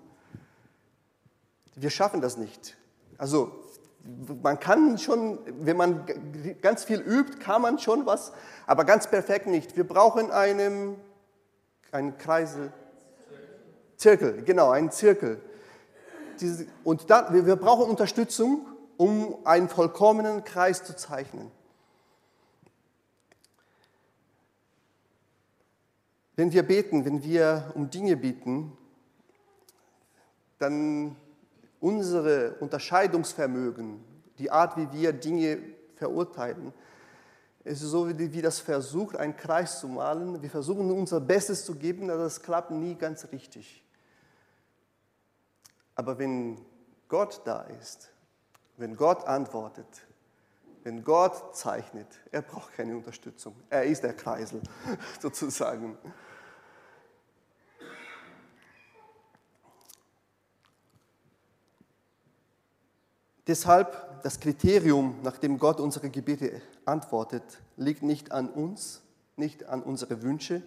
Wir 1.75 1.91
schaffen 1.91 2.19
das 2.19 2.35
nicht. 2.35 2.75
Also 3.17 3.51
man 4.41 4.59
kann 4.59 4.97
schon, 4.97 5.37
wenn 5.59 5.77
man 5.77 6.05
ganz 6.61 6.83
viel 6.83 6.99
übt, 6.99 7.37
kann 7.37 7.61
man 7.61 7.77
schon 7.77 8.07
was, 8.07 8.33
aber 8.65 8.83
ganz 8.83 9.07
perfekt 9.07 9.45
nicht. 9.45 9.77
Wir 9.77 9.87
brauchen 9.87 10.31
einen, 10.31 10.95
einen 11.91 12.17
Kreisel, 12.17 12.73
Zirkel, 13.97 14.41
genau, 14.41 14.71
einen 14.71 14.89
Zirkel. 14.89 15.39
Und 16.83 17.11
dann, 17.11 17.45
wir 17.45 17.55
brauchen 17.55 17.87
Unterstützung, 17.87 18.65
um 18.97 19.45
einen 19.45 19.69
vollkommenen 19.69 20.43
Kreis 20.43 20.83
zu 20.83 20.95
zeichnen. 20.95 21.51
Wenn 26.35 26.51
wir 26.51 26.63
beten, 26.63 27.05
wenn 27.05 27.23
wir 27.23 27.71
um 27.75 27.89
Dinge 27.89 28.15
beten, 28.17 28.77
dann 30.57 31.15
unsere 31.79 32.55
Unterscheidungsvermögen, 32.59 34.03
die 34.37 34.49
Art, 34.49 34.77
wie 34.77 34.91
wir 34.91 35.13
Dinge 35.13 35.59
verurteilen, 35.95 36.73
ist 37.63 37.81
so, 37.81 38.07
wie 38.17 38.41
das 38.41 38.59
versucht, 38.59 39.15
einen 39.15 39.35
Kreis 39.35 39.79
zu 39.79 39.87
malen. 39.87 40.41
Wir 40.41 40.49
versuchen 40.49 40.89
unser 40.91 41.19
Bestes 41.19 41.63
zu 41.65 41.75
geben, 41.75 42.09
aber 42.09 42.23
das 42.23 42.41
klappt 42.41 42.71
nie 42.71 42.95
ganz 42.95 43.27
richtig. 43.31 43.83
Aber 45.95 46.17
wenn 46.17 46.59
Gott 47.07 47.41
da 47.45 47.61
ist, 47.61 48.11
wenn 48.77 48.95
Gott 48.95 49.27
antwortet, 49.27 49.85
wenn 50.83 51.03
Gott 51.03 51.55
zeichnet, 51.55 52.07
er 52.31 52.41
braucht 52.41 52.73
keine 52.73 52.95
Unterstützung. 52.95 53.55
Er 53.69 53.83
ist 53.83 54.03
der 54.03 54.13
Kreisel 54.13 54.61
sozusagen. 55.21 55.97
Deshalb 63.47 64.21
das 64.23 64.39
Kriterium, 64.39 65.19
nach 65.23 65.37
dem 65.37 65.57
Gott 65.57 65.79
unsere 65.79 66.09
Gebete 66.09 66.61
antwortet, 66.85 67.43
liegt 67.75 68.03
nicht 68.03 68.31
an 68.31 68.49
uns, 68.49 69.01
nicht 69.35 69.65
an 69.65 69.81
unsere 69.81 70.21
Wünsche, 70.21 70.61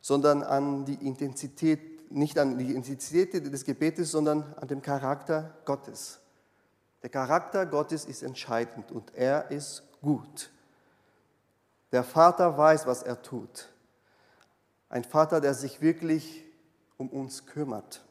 sondern 0.00 0.42
an 0.42 0.84
die 0.84 1.06
Intensität, 1.06 2.12
nicht 2.12 2.38
an 2.38 2.58
die 2.58 2.74
Intensität 2.74 3.52
des 3.52 3.64
Gebetes, 3.64 4.10
sondern 4.10 4.54
an 4.54 4.68
dem 4.68 4.82
Charakter 4.82 5.56
Gottes. 5.64 6.21
Der 7.02 7.10
Charakter 7.10 7.66
Gottes 7.66 8.04
ist 8.04 8.22
entscheidend 8.22 8.92
und 8.92 9.14
er 9.14 9.50
ist 9.50 9.82
gut. 10.00 10.50
Der 11.90 12.04
Vater 12.04 12.56
weiß, 12.56 12.86
was 12.86 13.02
er 13.02 13.20
tut. 13.20 13.68
Ein 14.88 15.04
Vater, 15.04 15.40
der 15.40 15.54
sich 15.54 15.80
wirklich 15.80 16.44
um 16.96 17.08
uns 17.08 17.46
kümmert, 17.46 18.04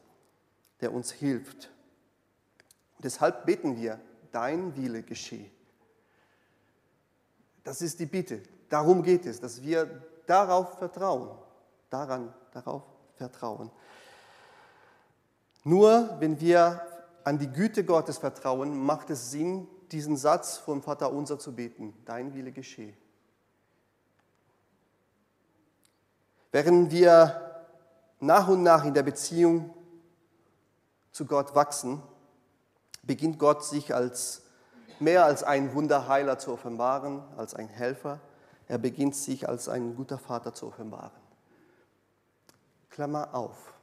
der 0.80 0.92
uns 0.92 1.10
hilft. 1.10 1.70
Deshalb 2.98 3.46
beten 3.46 3.76
wir, 3.76 3.98
dein 4.30 4.76
Wille 4.76 5.02
geschehe. 5.02 5.50
Das 7.64 7.82
ist 7.82 7.98
die 8.00 8.06
Bitte. 8.06 8.42
Darum 8.68 9.02
geht 9.02 9.26
es, 9.26 9.40
dass 9.40 9.62
wir 9.62 10.02
darauf 10.26 10.78
vertrauen. 10.78 11.30
Daran, 11.90 12.32
darauf 12.52 12.82
vertrauen. 13.16 13.70
Nur 15.64 16.16
wenn 16.18 16.40
wir 16.40 16.80
an 17.24 17.38
die 17.38 17.48
Güte 17.48 17.84
Gottes 17.84 18.18
vertrauen, 18.18 18.78
macht 18.84 19.10
es 19.10 19.30
Sinn, 19.30 19.68
diesen 19.90 20.16
Satz 20.16 20.56
vom 20.56 20.82
Vater 20.82 21.12
unser 21.12 21.38
zu 21.38 21.54
beten, 21.54 21.94
dein 22.04 22.34
Wille 22.34 22.52
geschehe. 22.52 22.94
Während 26.50 26.90
wir 26.92 27.64
nach 28.20 28.48
und 28.48 28.62
nach 28.62 28.84
in 28.84 28.94
der 28.94 29.02
Beziehung 29.02 29.74
zu 31.10 31.26
Gott 31.26 31.54
wachsen, 31.54 32.02
beginnt 33.02 33.38
Gott 33.38 33.64
sich 33.64 33.94
als 33.94 34.42
mehr 35.00 35.24
als 35.24 35.42
ein 35.42 35.74
Wunderheiler 35.74 36.38
zu 36.38 36.52
offenbaren, 36.52 37.22
als 37.36 37.54
ein 37.54 37.68
Helfer. 37.68 38.20
Er 38.68 38.78
beginnt 38.78 39.16
sich 39.16 39.48
als 39.48 39.68
ein 39.68 39.96
guter 39.96 40.18
Vater 40.18 40.54
zu 40.54 40.68
offenbaren. 40.68 41.10
Klammer 42.90 43.34
auf. 43.34 43.74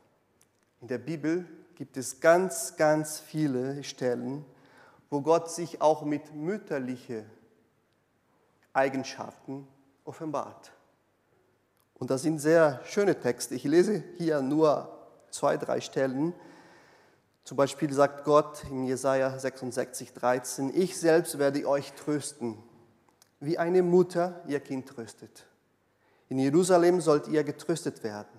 In 0.81 0.87
der 0.87 0.99
Bibel 0.99 1.45
gibt 1.79 1.95
es 1.95 2.19
ganz, 2.19 2.75
ganz 2.75 3.21
viele 3.21 3.85
Stellen, 3.85 4.43
wo 5.09 5.21
Gott 5.21 5.49
sich 5.49 5.81
auch 5.81 6.03
mit 6.03 6.35
mütterlichen 6.35 7.25
Eigenschaften 8.73 9.65
offenbart. 10.03 10.73
Und 11.93 12.09
das 12.09 12.23
sind 12.23 12.39
sehr 12.39 12.81
schöne 12.83 13.17
Texte. 13.17 13.55
Ich 13.55 13.63
lese 13.63 14.03
hier 14.17 14.41
nur 14.41 15.07
zwei, 15.31 15.55
drei 15.55 15.79
Stellen. 15.79 16.33
Zum 17.45 17.55
Beispiel 17.55 17.93
sagt 17.93 18.25
Gott 18.25 18.65
in 18.65 18.83
Jesaja 18.83 19.39
66, 19.39 20.11
13: 20.11 20.75
Ich 20.75 20.99
selbst 20.99 21.39
werde 21.39 21.65
euch 21.65 21.93
trösten, 21.93 22.61
wie 23.39 23.57
eine 23.57 23.83
Mutter 23.83 24.43
ihr 24.47 24.59
Kind 24.59 24.89
tröstet. 24.89 25.45
In 26.27 26.39
Jerusalem 26.39 26.99
sollt 26.99 27.29
ihr 27.29 27.45
getröstet 27.45 28.03
werden, 28.03 28.37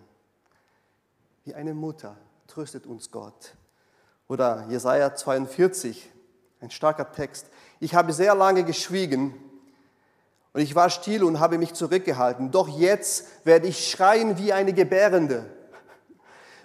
wie 1.44 1.54
eine 1.54 1.72
Mutter 1.72 2.18
tröstet 2.50 2.86
uns 2.86 3.10
Gott. 3.10 3.54
Oder 4.28 4.66
Jesaja 4.68 5.14
42, 5.14 6.10
ein 6.60 6.70
starker 6.70 7.10
Text. 7.12 7.46
Ich 7.78 7.94
habe 7.94 8.12
sehr 8.12 8.34
lange 8.34 8.64
geschwiegen 8.64 9.34
und 10.52 10.60
ich 10.60 10.74
war 10.74 10.90
still 10.90 11.24
und 11.24 11.40
habe 11.40 11.58
mich 11.58 11.74
zurückgehalten. 11.74 12.50
Doch 12.50 12.68
jetzt 12.68 13.26
werde 13.44 13.68
ich 13.68 13.88
schreien 13.88 14.36
wie 14.36 14.52
eine 14.52 14.72
Gebärende, 14.72 15.46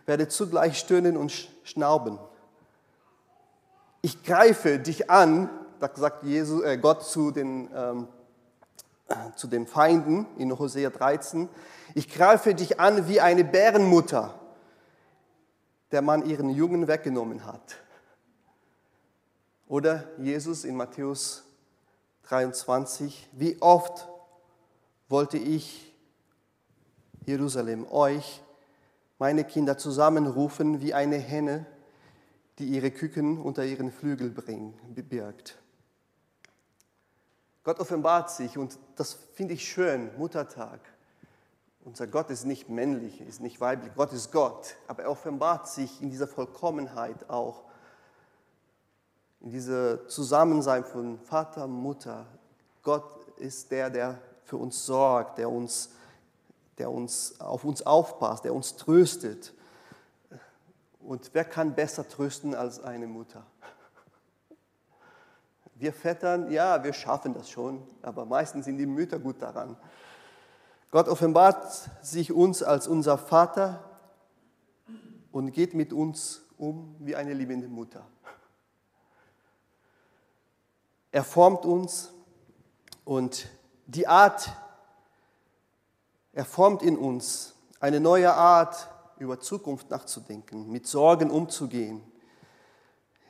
werde 0.05 0.27
zugleich 0.27 0.77
stöhnen 0.77 1.17
und 1.17 1.31
schnauben. 1.63 2.19
Ich 4.01 4.23
greife 4.23 4.79
dich 4.79 5.09
an, 5.09 5.49
das 5.79 5.91
sagt 5.95 6.23
Jesus, 6.23 6.63
äh 6.63 6.77
Gott 6.77 7.03
zu 7.03 7.31
den, 7.31 7.69
ähm, 7.75 8.07
zu 9.35 9.47
den 9.47 9.67
Feinden 9.67 10.25
in 10.37 10.57
Hosea 10.57 10.89
13. 10.89 11.47
Ich 11.93 12.13
greife 12.13 12.55
dich 12.55 12.79
an 12.79 13.07
wie 13.07 13.21
eine 13.21 13.43
Bärenmutter 13.43 14.39
der 15.95 16.01
man 16.01 16.25
ihren 16.25 16.49
Jungen 16.49 16.89
weggenommen 16.89 17.45
hat. 17.45 17.77
Oder 19.65 20.03
Jesus 20.17 20.65
in 20.65 20.75
Matthäus 20.75 21.45
23, 22.23 23.29
wie 23.31 23.61
oft 23.61 24.09
wollte 25.07 25.37
ich 25.37 25.95
Jerusalem, 27.25 27.89
euch, 27.89 28.43
meine 29.19 29.45
Kinder 29.45 29.77
zusammenrufen 29.77 30.81
wie 30.81 30.93
eine 30.93 31.15
Henne, 31.15 31.65
die 32.59 32.65
ihre 32.65 32.91
Küken 32.91 33.39
unter 33.39 33.63
ihren 33.63 33.89
Flügel 33.89 34.31
birgt. 34.31 35.57
Gott 37.63 37.79
offenbart 37.79 38.31
sich 38.31 38.57
und 38.57 38.77
das 38.97 39.13
finde 39.13 39.53
ich 39.53 39.65
schön, 39.65 40.09
Muttertag. 40.17 40.81
Unser 41.85 42.07
Gott 42.07 42.31
ist 42.31 42.45
nicht 42.45 42.67
männlich, 42.67 43.21
ist 43.21 43.41
nicht 43.41 43.61
weiblich, 43.61 43.93
Gott 43.95 44.11
ist 44.11 44.31
Gott, 44.31 44.75
aber 44.87 45.03
er 45.03 45.11
offenbart 45.11 45.67
sich 45.67 46.01
in 46.01 46.09
dieser 46.09 46.27
Vollkommenheit 46.27 47.29
auch, 47.29 47.61
in 49.39 49.51
diesem 49.51 49.99
Zusammensein 50.07 50.83
von 50.83 51.19
Vater, 51.19 51.67
Mutter. 51.67 52.25
Gott 52.81 53.27
ist 53.37 53.69
der, 53.69 53.91
der 53.91 54.19
für 54.45 54.57
uns 54.57 54.83
sorgt, 54.83 55.37
der 55.37 55.47
uns, 55.47 55.91
der 56.79 56.89
uns 56.89 57.39
auf 57.39 57.63
uns 57.63 57.85
aufpasst, 57.85 58.45
der 58.45 58.55
uns 58.55 58.75
tröstet. 58.77 59.53
Und 61.01 61.29
wer 61.33 61.45
kann 61.45 61.75
besser 61.75 62.07
trösten 62.07 62.55
als 62.55 62.79
eine 62.79 63.05
Mutter? 63.05 63.45
Wir 65.75 65.93
Vätern, 65.93 66.49
ja, 66.49 66.83
wir 66.83 66.93
schaffen 66.93 67.35
das 67.35 67.47
schon, 67.47 67.87
aber 68.01 68.25
meistens 68.25 68.65
sind 68.65 68.79
die 68.79 68.87
Mütter 68.87 69.19
gut 69.19 69.39
daran. 69.39 69.77
Gott 70.95 71.09
offenbart 71.09 71.89
sich 72.03 72.31
uns 72.31 72.63
als 72.63 72.87
unser 72.87 73.17
Vater 73.17 73.83
und 75.33 75.51
geht 75.51 75.73
mit 75.73 75.91
uns 75.91 76.41
um 76.57 76.95
wie 76.99 77.17
eine 77.17 77.33
liebende 77.33 77.67
Mutter. 77.67 78.07
Er 81.11 81.25
formt 81.25 81.65
uns 81.65 82.13
und 83.03 83.49
die 83.87 84.07
Art, 84.07 84.49
er 86.31 86.45
formt 86.45 86.81
in 86.81 86.97
uns 86.97 87.55
eine 87.81 87.99
neue 87.99 88.33
Art, 88.33 88.89
über 89.19 89.41
Zukunft 89.41 89.89
nachzudenken, 89.89 90.71
mit 90.71 90.87
Sorgen 90.87 91.29
umzugehen. 91.29 92.09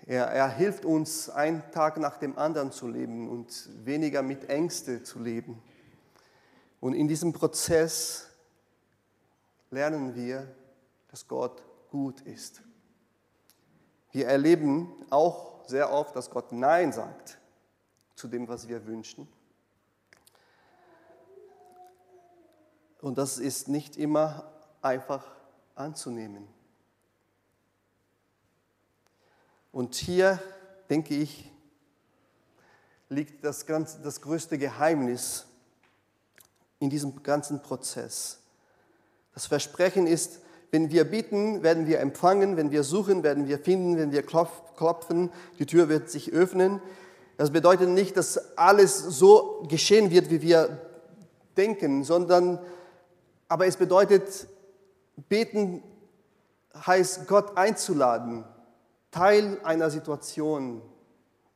Er, 0.06 0.28
er 0.28 0.50
hilft 0.50 0.86
uns, 0.86 1.32
einen 1.32 1.64
Tag 1.72 1.98
nach 1.98 2.18
dem 2.18 2.38
anderen 2.38 2.72
zu 2.72 2.88
leben 2.88 3.28
und 3.28 3.72
weniger 3.84 4.22
mit 4.22 4.50
Ängste 4.52 5.02
zu 5.02 5.18
leben. 5.18 5.64
Und 6.86 6.94
in 6.94 7.08
diesem 7.08 7.34
Prozess 7.34 8.30
lernen 9.72 10.14
wir, 10.14 10.48
dass 11.08 11.28
Gott 11.28 11.64
gut 11.90 12.22
ist. 12.22 12.62
Wir 14.12 14.28
erleben 14.28 14.94
auch 15.10 15.68
sehr 15.68 15.92
oft, 15.92 16.16
dass 16.16 16.30
Gott 16.30 16.52
Nein 16.52 16.94
sagt 16.94 17.40
zu 18.14 18.28
dem, 18.28 18.48
was 18.48 18.68
wir 18.68 18.86
wünschen. 18.86 19.28
Und 23.02 23.18
das 23.18 23.40
ist 23.40 23.68
nicht 23.68 23.98
immer 23.98 24.54
einfach 24.84 25.26
anzunehmen. 25.74 26.48
Und 29.72 29.96
hier, 29.96 30.40
denke 30.88 31.16
ich, 31.16 31.52
liegt 33.10 33.44
das, 33.44 33.66
ganz, 33.66 34.00
das 34.04 34.22
größte 34.22 34.60
Geheimnis 34.60 35.45
in 36.80 36.90
diesem 36.90 37.24
ganzen 37.24 37.62
Prozess. 37.62 38.40
Das 39.34 39.46
Versprechen 39.46 40.08
ist, 40.08 40.40
wenn 40.72 40.92
wir 40.92 41.06
bitten, 41.06 41.64
werden 41.64 41.88
wir 41.88 42.00
empfangen, 42.00 42.58
wenn 42.58 42.72
wir 42.72 42.84
suchen, 42.84 43.24
werden 43.24 43.48
wir 43.48 43.60
finden, 43.60 43.98
wenn 43.98 44.12
wir 44.12 44.24
klopfen, 44.24 45.32
die 45.60 45.66
Tür 45.66 45.90
wird 45.90 46.10
sich 46.10 46.34
öffnen. 46.34 46.82
Das 47.38 47.52
bedeutet 47.52 47.90
nicht, 47.90 48.18
dass 48.18 48.58
alles 48.58 48.98
so 48.98 49.66
geschehen 49.70 50.10
wird, 50.12 50.30
wie 50.30 50.42
wir 50.42 50.80
denken, 51.56 52.04
sondern, 52.04 52.60
aber 53.48 53.68
es 53.68 53.78
bedeutet, 53.78 54.48
beten 55.30 55.84
heißt 56.76 57.28
Gott 57.28 57.58
einzuladen, 57.58 58.44
Teil 59.12 59.60
einer 59.64 59.90
Situation, 59.90 60.82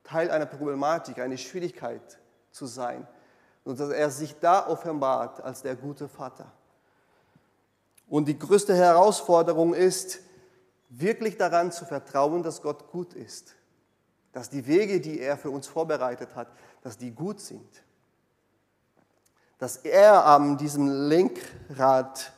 Teil 0.03 0.31
einer 0.31 0.45
Problematik, 0.45 1.19
einer 1.19 1.37
Schwierigkeit 1.37 2.19
zu 2.51 2.65
sein 2.65 3.05
und 3.63 3.79
dass 3.79 3.89
er 3.89 4.09
sich 4.09 4.39
da 4.39 4.67
offenbart 4.67 5.41
als 5.41 5.61
der 5.61 5.75
gute 5.75 6.07
Vater. 6.07 6.51
Und 8.07 8.27
die 8.27 8.37
größte 8.37 8.75
Herausforderung 8.75 9.73
ist, 9.73 10.19
wirklich 10.89 11.37
daran 11.37 11.71
zu 11.71 11.85
vertrauen, 11.85 12.43
dass 12.43 12.61
Gott 12.61 12.91
gut 12.91 13.13
ist, 13.13 13.55
dass 14.31 14.49
die 14.49 14.65
Wege, 14.65 14.99
die 14.99 15.19
er 15.19 15.37
für 15.37 15.51
uns 15.51 15.67
vorbereitet 15.67 16.35
hat, 16.35 16.47
dass 16.81 16.97
die 16.97 17.11
gut 17.11 17.39
sind, 17.39 17.83
dass 19.59 19.77
er 19.77 20.25
an 20.25 20.57
diesem 20.57 20.87
Lenkrad 21.07 22.31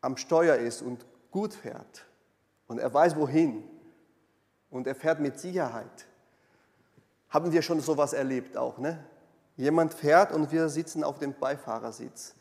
am 0.00 0.16
Steuer 0.16 0.56
ist 0.56 0.82
und 0.82 1.06
gut 1.30 1.54
fährt 1.54 2.04
und 2.66 2.78
er 2.78 2.92
weiß 2.92 3.16
wohin 3.16 3.64
und 4.70 4.86
er 4.86 4.94
fährt 4.94 5.20
mit 5.20 5.38
Sicherheit. 5.38 6.06
Haben 7.28 7.52
wir 7.52 7.62
schon 7.62 7.80
sowas 7.80 8.12
erlebt 8.12 8.56
auch, 8.56 8.78
ne? 8.78 9.04
Jemand 9.60 9.92
fährt 9.92 10.32
und 10.32 10.50
wir 10.52 10.70
sitzen 10.70 11.04
auf 11.04 11.18
dem 11.18 11.34
Beifahrersitz. 11.38 12.34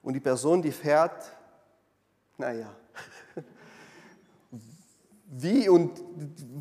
Und 0.00 0.12
die 0.12 0.20
Person, 0.20 0.62
die 0.62 0.70
fährt, 0.70 1.32
naja, 2.38 2.68
wie 5.28 5.68
und 5.68 5.90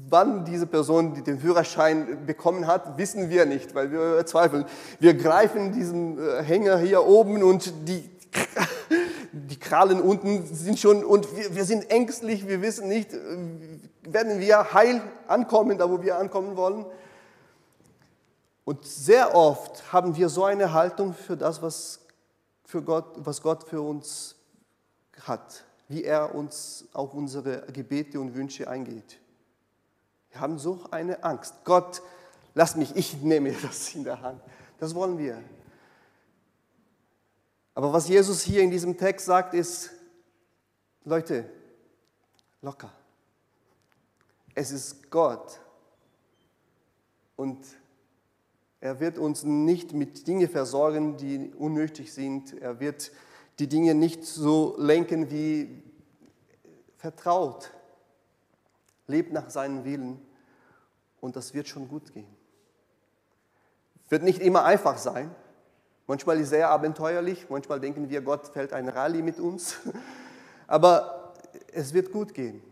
wann 0.10 0.44
diese 0.44 0.66
Person 0.66 1.24
den 1.24 1.40
Führerschein 1.40 2.26
bekommen 2.26 2.66
hat, 2.66 2.98
wissen 2.98 3.30
wir 3.30 3.46
nicht, 3.46 3.76
weil 3.76 3.92
wir 3.92 4.26
zweifeln. 4.26 4.66
Wir 5.00 5.14
greifen 5.14 5.72
diesen 5.72 6.18
äh, 6.18 6.42
Hänger 6.42 6.80
hier 6.80 7.06
oben 7.06 7.44
und 7.44 7.72
die, 7.88 8.10
die 9.32 9.60
Krallen 9.60 10.02
unten 10.02 10.48
sind 10.48 10.80
schon, 10.80 11.06
und 11.06 11.28
wir, 11.38 11.54
wir 11.54 11.66
sind 11.66 11.92
ängstlich, 11.92 12.48
wir 12.48 12.64
wissen 12.64 12.88
nicht, 12.88 13.14
äh, 13.14 13.20
werden 14.02 14.40
wir 14.40 14.74
heil 14.74 15.00
ankommen, 15.28 15.78
da 15.78 15.92
wo 15.92 16.02
wir 16.02 16.18
ankommen 16.18 16.58
wollen. 16.58 16.88
Und 18.64 18.86
sehr 18.86 19.36
oft 19.36 19.92
haben 19.92 20.16
wir 20.16 20.30
so 20.30 20.46
eine 20.46 20.74
Haltung 20.74 21.14
für 21.14 21.36
das, 21.36 21.62
was, 21.62 22.00
für 22.64 22.82
Gott, 22.82 23.16
was 23.18 23.42
Gott 23.42 23.64
für 23.68 23.82
uns 23.82 24.36
hat, 25.22 25.64
wie 25.88 26.04
er 26.04 26.36
uns 26.36 26.86
auf 26.94 27.14
unsere 27.14 27.62
Gebete 27.72 28.20
und 28.20 28.36
Wünsche 28.36 28.70
eingeht. 28.70 29.20
Wir 30.30 30.42
haben 30.42 30.60
so 30.60 30.86
eine 30.92 31.24
Angst. 31.24 31.56
Gott 31.66 32.02
lass 32.54 32.76
mich, 32.76 32.96
ich 32.96 33.22
nehme 33.22 33.52
das 33.62 33.94
in 33.96 34.04
der 34.04 34.22
Hand. 34.22 34.42
Das 34.80 34.96
wollen 34.96 35.18
wir. 35.18 35.42
Aber 37.74 37.94
was 37.94 38.08
Jesus 38.08 38.42
hier 38.42 38.62
in 38.62 38.72
diesem 38.72 38.98
Text 38.98 39.26
sagt, 39.26 39.54
ist, 39.54 39.92
Leute, 41.04 41.50
locker. 42.62 42.92
Es 44.54 44.72
ist 44.72 45.10
Gott. 45.10 45.60
Und 47.36 47.66
er 48.82 49.00
wird 49.00 49.20
uns 49.20 49.44
nicht 49.44 49.94
mit 49.94 50.28
Dingen 50.28 50.50
versorgen, 50.50 51.16
die 51.16 51.54
unnötig 51.56 52.12
sind. 52.14 52.60
Er 52.60 52.80
wird 52.80 53.12
die 53.60 53.68
Dinge 53.68 53.94
nicht 53.94 54.26
so 54.26 54.76
lenken 54.80 55.30
wie 55.30 55.84
vertraut. 56.98 57.72
Lebt 59.06 59.34
nach 59.34 59.52
seinem 59.52 59.86
Willen 59.86 60.20
und 61.20 61.36
das 61.36 61.54
wird 61.54 61.68
schon 61.68 61.88
gut 61.88 62.12
gehen. 62.12 62.26
Wird 64.10 64.24
nicht 64.24 64.42
immer 64.42 64.66
einfach 64.66 64.98
sein. 64.98 65.30
Manchmal 66.08 66.38
ist 66.38 66.46
es 66.46 66.50
sehr 66.50 66.70
abenteuerlich, 66.70 67.50
manchmal 67.50 67.80
denken 67.80 68.10
wir, 68.10 68.22
Gott 68.22 68.48
fällt 68.48 68.74
ein 68.74 68.90
Rallye 68.90 69.22
mit 69.22 69.40
uns. 69.40 69.78
Aber 70.68 71.36
es 71.72 71.94
wird 71.94 72.12
gut 72.12 72.34
gehen. 72.34 72.64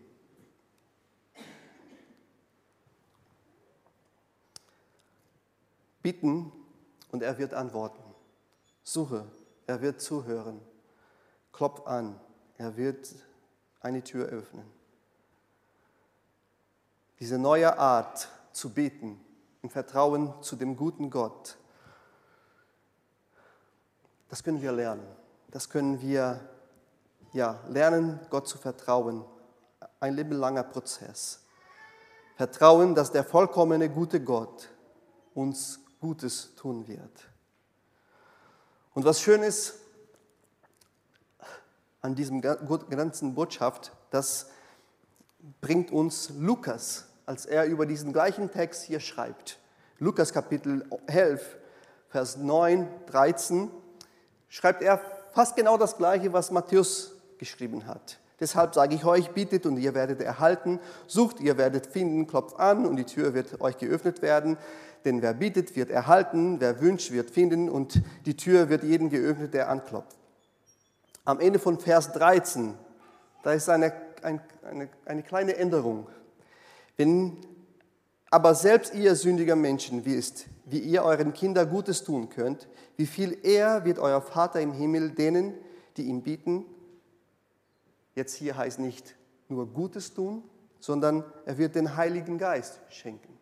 Bitten 6.02 6.52
und 7.12 7.24
er 7.24 7.38
wird 7.38 7.54
antworten. 7.54 8.04
Suche, 8.84 9.26
er 9.68 9.82
wird 9.82 10.02
zuhören. 10.02 10.62
Klopf 11.52 11.86
an, 11.86 12.20
er 12.58 12.78
wird 12.78 13.14
eine 13.82 14.04
Tür 14.04 14.28
öffnen. 14.28 14.66
Diese 17.20 17.38
neue 17.38 17.78
Art 17.78 18.30
zu 18.54 18.74
beten 18.74 19.20
im 19.62 19.70
Vertrauen 19.70 20.34
zu 20.42 20.56
dem 20.56 20.78
guten 20.78 21.10
Gott, 21.10 21.58
das 24.30 24.44
können 24.44 24.62
wir 24.62 24.72
lernen. 24.72 25.06
Das 25.50 25.70
können 25.70 26.00
wir 26.02 26.40
ja, 27.34 27.60
lernen, 27.68 28.20
Gott 28.30 28.48
zu 28.48 28.58
vertrauen. 28.58 29.26
Ein 30.00 30.14
lebenlanger 30.14 30.64
Prozess. 30.64 31.42
Vertrauen, 32.36 32.96
dass 32.96 33.12
der 33.12 33.24
vollkommene 33.24 33.90
gute 33.90 34.24
Gott 34.24 34.70
uns 35.34 35.80
Gutes 36.00 36.56
tun 36.56 36.88
wird. 36.88 37.28
Und 38.94 39.06
was 39.06 39.22
schön 39.22 39.44
ist 39.44 39.76
an 42.02 42.16
diesem 42.16 42.42
ganzen 42.42 43.36
Botschaft, 43.36 43.92
das 44.10 44.50
bringt 45.62 45.92
uns 45.92 46.30
Lukas, 46.38 47.06
als 47.26 47.46
er 47.46 47.66
über 47.66 47.86
diesen 47.86 48.14
gleichen 48.14 48.52
Text 48.52 48.84
hier 48.84 49.00
schreibt. 49.00 49.60
Lukas 50.00 50.34
Kapitel 50.34 50.86
11, 51.08 51.58
Vers 52.10 52.38
9, 52.38 52.88
13, 53.08 53.70
schreibt 54.48 54.82
er 54.82 55.00
fast 55.34 55.56
genau 55.56 55.78
das 55.78 55.98
Gleiche, 55.98 56.34
was 56.34 56.52
Matthäus 56.52 57.12
geschrieben 57.38 57.86
hat. 57.86 58.20
Deshalb 58.40 58.74
sage 58.74 58.96
ich 58.96 59.06
euch, 59.06 59.32
bittet 59.32 59.66
und 59.66 59.78
ihr 59.78 59.94
werdet 59.94 60.22
erhalten, 60.22 60.80
sucht, 61.08 61.40
ihr 61.40 61.58
werdet 61.58 61.88
finden, 61.88 62.28
klopft 62.28 62.60
an 62.60 62.86
und 62.86 62.96
die 62.96 63.04
Tür 63.04 63.34
wird 63.34 63.60
euch 63.62 63.78
geöffnet 63.78 64.22
werden. 64.22 64.58
Denn 65.06 65.22
wer 65.22 65.34
bittet, 65.34 65.76
wird 65.76 65.90
erhalten, 65.90 66.60
wer 66.60 66.82
wünscht, 66.82 67.12
wird 67.12 67.32
finden 67.32 67.70
und 67.70 68.02
die 68.26 68.36
Tür 68.36 68.70
wird 68.70 68.84
jedem 68.84 69.10
geöffnet, 69.10 69.54
der 69.54 69.70
anklopft. 69.70 70.18
Am 71.26 71.40
Ende 71.40 71.60
von 71.60 71.80
Vers 71.80 72.12
13, 72.14 72.74
da 73.44 73.54
ist 73.54 73.70
eine, 73.70 73.94
eine, 74.22 74.42
eine, 74.64 74.90
eine 75.06 75.24
kleine 75.24 75.56
Änderung. 75.56 76.08
Wenn 76.98 77.38
aber 78.30 78.54
selbst 78.56 78.94
ihr 78.94 79.16
sündiger 79.16 79.56
Menschen 79.56 80.06
wisst, 80.06 80.46
wie 80.66 80.80
ihr 80.80 81.04
euren 81.04 81.34
Kindern 81.34 81.70
Gutes 81.70 82.04
tun 82.04 82.30
könnt, 82.30 82.68
wie 82.96 83.08
viel 83.08 83.38
eher 83.44 83.86
wird 83.86 84.00
euer 84.00 84.22
Vater 84.22 84.62
im 84.62 84.74
Himmel 84.74 85.12
denen, 85.12 85.54
die 85.98 86.04
ihm 86.04 86.22
bieten, 86.22 86.66
jetzt 88.20 88.36
hier 88.36 88.58
heißt 88.58 88.80
nicht 88.80 89.16
nur 89.48 89.66
Gutes 89.66 90.14
tun, 90.14 90.44
sondern 90.80 91.24
er 91.46 91.58
wird 91.58 91.76
den 91.76 91.96
Heiligen 91.96 92.38
Geist 92.38 92.80
schenken. 92.90 93.38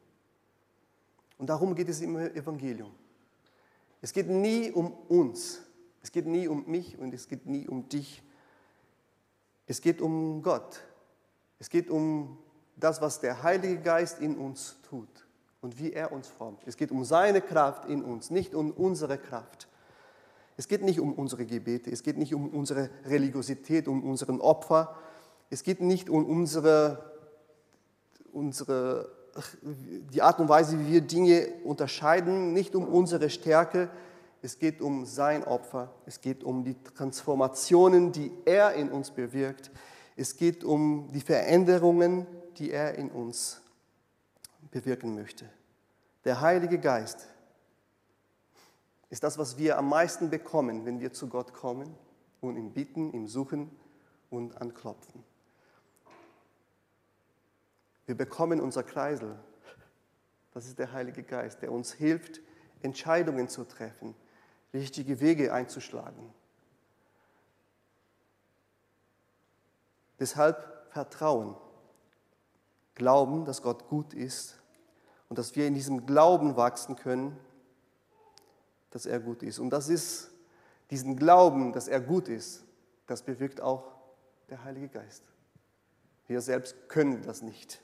Und 1.38 1.48
darum 1.48 1.76
geht 1.76 1.90
es 1.90 2.02
im 2.02 2.18
Evangelium. 2.18 2.92
Es 4.02 4.14
geht 4.14 4.30
nie 4.30 4.72
um 4.72 4.94
uns, 5.10 5.62
es 6.02 6.12
geht 6.12 6.26
nie 6.26 6.48
um 6.48 6.66
mich 6.68 6.98
und 6.98 7.14
es 7.14 7.28
geht 7.28 7.46
nie 7.46 7.68
um 7.68 7.90
dich. 7.90 8.24
Es 9.66 9.82
geht 9.82 10.02
um 10.02 10.42
Gott. 10.42 10.82
Es 11.60 11.70
geht 11.70 11.90
um 11.90 12.38
das, 12.76 13.02
was 13.02 13.20
der 13.20 13.44
Heilige 13.44 13.82
Geist 13.82 14.20
in 14.20 14.38
uns 14.38 14.78
tut 14.88 15.28
und 15.62 15.80
wie 15.80 15.92
er 15.92 16.12
uns 16.12 16.28
formt. 16.28 16.62
Es 16.66 16.78
geht 16.78 16.92
um 16.92 17.04
seine 17.04 17.42
Kraft 17.42 17.90
in 17.90 18.04
uns, 18.04 18.30
nicht 18.30 18.54
um 18.54 18.72
unsere 18.72 19.18
Kraft. 19.18 19.68
Es 20.58 20.68
geht 20.68 20.82
nicht 20.82 21.00
um 21.00 21.14
unsere 21.14 21.46
Gebete, 21.46 21.92
es 21.92 22.04
geht 22.04 22.18
nicht 22.18 22.34
um 22.34 22.50
unsere 22.50 22.90
Religiosität, 23.06 23.88
um 23.88 24.04
unseren 24.04 24.42
Opfer. 24.42 24.96
Es 25.50 25.64
geht 25.64 25.82
nicht 25.82 26.10
um 26.10 26.26
unsere, 26.26 27.12
unsere 28.34 29.16
die 29.64 30.22
Art 30.22 30.40
und 30.40 30.50
Weise, 30.50 30.80
wie 30.80 30.94
wir 30.94 31.02
Dinge 31.02 31.48
unterscheiden, 31.64 32.54
nicht 32.54 32.76
um 32.76 32.88
unsere 32.88 33.30
Stärke, 33.30 33.90
es 34.42 34.60
geht 34.60 34.82
um 34.82 35.06
sein 35.06 35.44
Opfer, 35.44 35.94
es 36.06 36.22
geht 36.22 36.44
um 36.44 36.64
die 36.64 36.76
Transformationen, 36.96 38.12
die 38.12 38.32
er 38.46 38.74
in 38.74 38.90
uns 38.90 39.12
bewirkt, 39.12 39.72
es 40.16 40.38
geht 40.38 40.64
um 40.64 41.12
die 41.14 41.22
Veränderungen, 41.22 42.26
die 42.58 42.72
er 42.72 42.96
in 42.96 43.10
uns 43.10 43.62
bewirken 44.72 45.16
möchte. 45.16 45.46
Der 46.26 46.42
Heilige 46.42 46.80
Geist 46.80 47.28
ist 49.10 49.24
das, 49.24 49.38
was 49.38 49.58
wir 49.58 49.78
am 49.78 49.90
meisten 49.90 50.30
bekommen, 50.30 50.86
wenn 50.86 51.00
wir 51.00 51.14
zu 51.14 51.28
Gott 51.30 51.54
kommen 51.54 51.96
und 52.42 52.58
ihn 52.58 52.74
bitten, 52.74 53.12
ihm 53.14 53.28
suchen 53.28 53.72
und 54.30 54.60
anklopfen. 54.62 55.24
Wir 58.06 58.16
bekommen 58.16 58.60
unser 58.60 58.84
Kreisel. 58.84 59.38
Das 60.54 60.66
ist 60.66 60.80
der 60.80 60.92
Heilige 60.92 61.24
Geist, 61.24 61.62
der 61.62 61.72
uns 61.72 61.94
hilft, 61.94 62.42
Entscheidungen 62.82 63.48
zu 63.48 63.64
treffen, 63.64 64.16
richtige 64.74 65.20
Wege 65.20 65.54
einzuschlagen. 65.54 66.34
Deshalb 70.20 70.88
Vertrauen, 70.92 71.56
Glauben, 72.96 73.46
dass 73.46 73.62
Gott 73.62 73.88
gut 73.90 74.16
ist 74.16 74.58
und 75.30 75.38
dass 75.38 75.56
wir 75.56 75.68
in 75.68 75.76
diesem 75.76 76.08
Glauben 76.08 76.56
wachsen 76.56 76.96
können, 76.96 77.38
dass 78.92 79.06
er 79.06 79.20
gut 79.20 79.44
ist. 79.44 79.60
Und 79.60 79.70
das 79.70 79.90
ist 79.90 80.32
diesen 80.90 81.18
Glauben, 81.18 81.74
dass 81.74 81.88
er 81.88 82.00
gut 82.00 82.30
ist, 82.30 82.64
das 83.08 83.22
bewirkt 83.22 83.62
auch 83.62 83.92
der 84.50 84.64
Heilige 84.64 84.90
Geist. 84.90 85.24
Wir 86.28 86.42
selbst 86.42 86.90
können 86.90 87.22
das 87.24 87.42
nicht. 87.42 87.82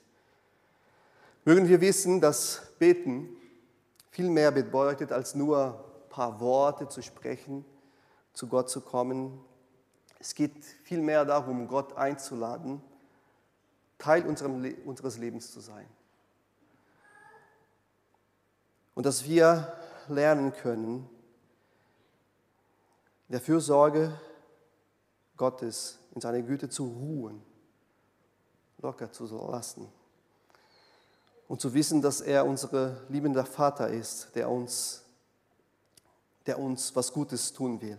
Mögen 1.44 1.68
wir 1.68 1.80
wissen, 1.80 2.20
dass 2.20 2.72
Beten 2.78 3.28
viel 4.10 4.30
mehr 4.30 4.50
bedeutet, 4.50 5.12
als 5.12 5.34
nur 5.34 5.84
ein 6.04 6.08
paar 6.08 6.40
Worte 6.40 6.88
zu 6.88 7.02
sprechen, 7.02 7.64
zu 8.32 8.46
Gott 8.46 8.70
zu 8.70 8.80
kommen. 8.80 9.40
Es 10.18 10.34
geht 10.34 10.64
viel 10.84 11.00
mehr 11.00 11.24
darum, 11.24 11.68
Gott 11.68 11.96
einzuladen, 11.96 12.82
Teil 13.98 14.24
unseres 14.26 15.18
Lebens 15.18 15.52
zu 15.52 15.60
sein. 15.60 15.86
Und 18.94 19.06
dass 19.06 19.24
wir 19.24 19.72
lernen 20.08 20.52
können, 20.52 21.08
der 23.28 23.40
Fürsorge 23.40 24.18
Gottes 25.36 25.98
in 26.14 26.20
seiner 26.20 26.42
Güte 26.42 26.68
zu 26.68 26.84
ruhen, 26.84 27.42
locker 28.78 29.10
zu 29.10 29.24
lassen 29.50 29.88
und 31.48 31.60
zu 31.60 31.74
wissen, 31.74 32.02
dass 32.02 32.20
er 32.20 32.46
unser 32.46 33.02
liebender 33.08 33.44
Vater 33.44 33.88
ist, 33.88 34.34
der 34.34 34.48
uns, 34.48 35.04
der 36.46 36.58
uns 36.58 36.94
was 36.94 37.12
Gutes 37.12 37.52
tun 37.52 37.80
will. 37.80 37.98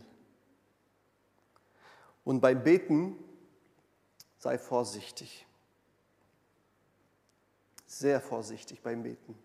Und 2.23 2.41
beim 2.41 2.63
Beten 2.63 3.17
sei 4.39 4.57
vorsichtig. 4.57 5.45
Sehr 7.85 8.19
vorsichtig 8.19 8.81
beim 8.81 9.03
Beten. 9.03 9.37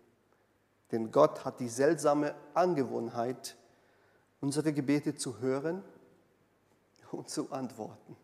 Denn 0.91 1.11
Gott 1.11 1.45
hat 1.45 1.59
die 1.59 1.69
seltsame 1.69 2.35
Angewohnheit, 2.53 3.55
unsere 4.41 4.73
Gebete 4.73 5.15
zu 5.15 5.39
hören 5.39 5.83
und 7.11 7.29
zu 7.29 7.51
antworten. 7.51 8.17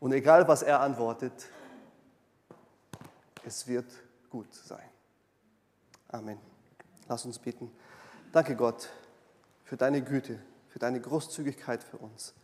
Und 0.00 0.12
egal, 0.12 0.46
was 0.46 0.62
er 0.62 0.80
antwortet, 0.80 1.48
es 3.44 3.66
wird 3.66 3.90
gut 4.30 4.52
sein. 4.54 4.88
Amen. 6.08 6.38
Lass 7.08 7.24
uns 7.24 7.38
beten. 7.38 7.70
Danke 8.32 8.54
Gott 8.54 8.88
für 9.64 9.76
deine 9.76 10.02
Güte, 10.02 10.38
für 10.68 10.78
deine 10.78 11.00
Großzügigkeit 11.00 11.82
für 11.82 11.96
uns. 11.98 12.34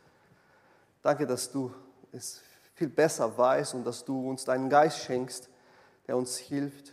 Danke, 1.03 1.27
dass 1.27 1.51
du 1.51 1.73
es 2.13 2.43
viel 2.75 2.89
besser 2.89 3.37
weißt 3.37 3.75
und 3.75 3.85
dass 3.85 4.05
du 4.05 4.29
uns 4.29 4.45
deinen 4.45 4.69
Geist 4.69 4.99
schenkst, 4.99 5.49
der 6.07 6.17
uns 6.17 6.37
hilft. 6.37 6.93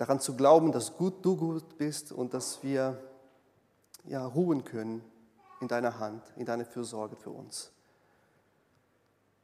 Daran 0.00 0.18
zu 0.18 0.34
glauben, 0.34 0.72
dass 0.72 0.96
gut, 0.96 1.22
du 1.22 1.36
gut 1.36 1.76
bist 1.76 2.10
und 2.10 2.32
dass 2.32 2.62
wir 2.62 2.98
ja, 4.04 4.24
ruhen 4.24 4.64
können 4.64 5.04
in 5.60 5.68
deiner 5.68 5.98
Hand, 5.98 6.22
in 6.36 6.46
deiner 6.46 6.64
Fürsorge 6.64 7.16
für 7.16 7.28
uns. 7.28 7.70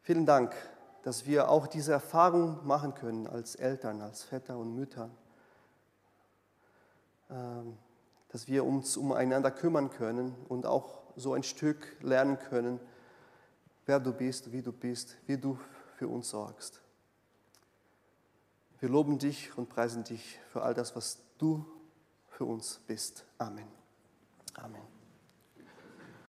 Vielen 0.01 0.25
Dank, 0.25 0.55
dass 1.03 1.27
wir 1.27 1.51
auch 1.51 1.67
diese 1.67 1.93
Erfahrung 1.93 2.67
machen 2.67 2.95
können 2.95 3.27
als 3.27 3.55
Eltern, 3.55 4.01
als 4.01 4.23
Väter 4.23 4.57
und 4.57 4.75
Mütter, 4.75 5.11
ähm, 7.29 7.77
dass 8.31 8.49
wir 8.49 8.65
uns 8.65 8.97
umeinander 8.97 9.51
kümmern 9.51 9.91
können 9.91 10.35
und 10.49 10.65
auch 10.65 11.03
so 11.17 11.35
ein 11.35 11.43
Stück 11.43 11.99
lernen 12.01 12.39
können, 12.39 12.81
wer 13.85 14.01
du 14.01 14.11
bist, 14.11 14.53
wie 14.53 14.63
du 14.63 14.73
bist, 14.73 15.19
wie 15.27 15.37
du 15.37 15.59
für 15.99 16.09
uns 16.09 16.31
sorgst. 16.31 16.81
Wir 18.87 18.93
loben 18.93 19.19
dich 19.19 19.51
und 19.59 19.69
preisen 19.69 20.05
dich 20.05 20.39
für 20.53 20.63
all 20.63 20.73
das, 20.73 20.95
was 20.95 21.19
du 21.39 21.67
für 22.29 22.45
uns 22.45 22.81
bist. 22.87 23.27
Amen. 23.37 23.67
Amen. 24.55 24.96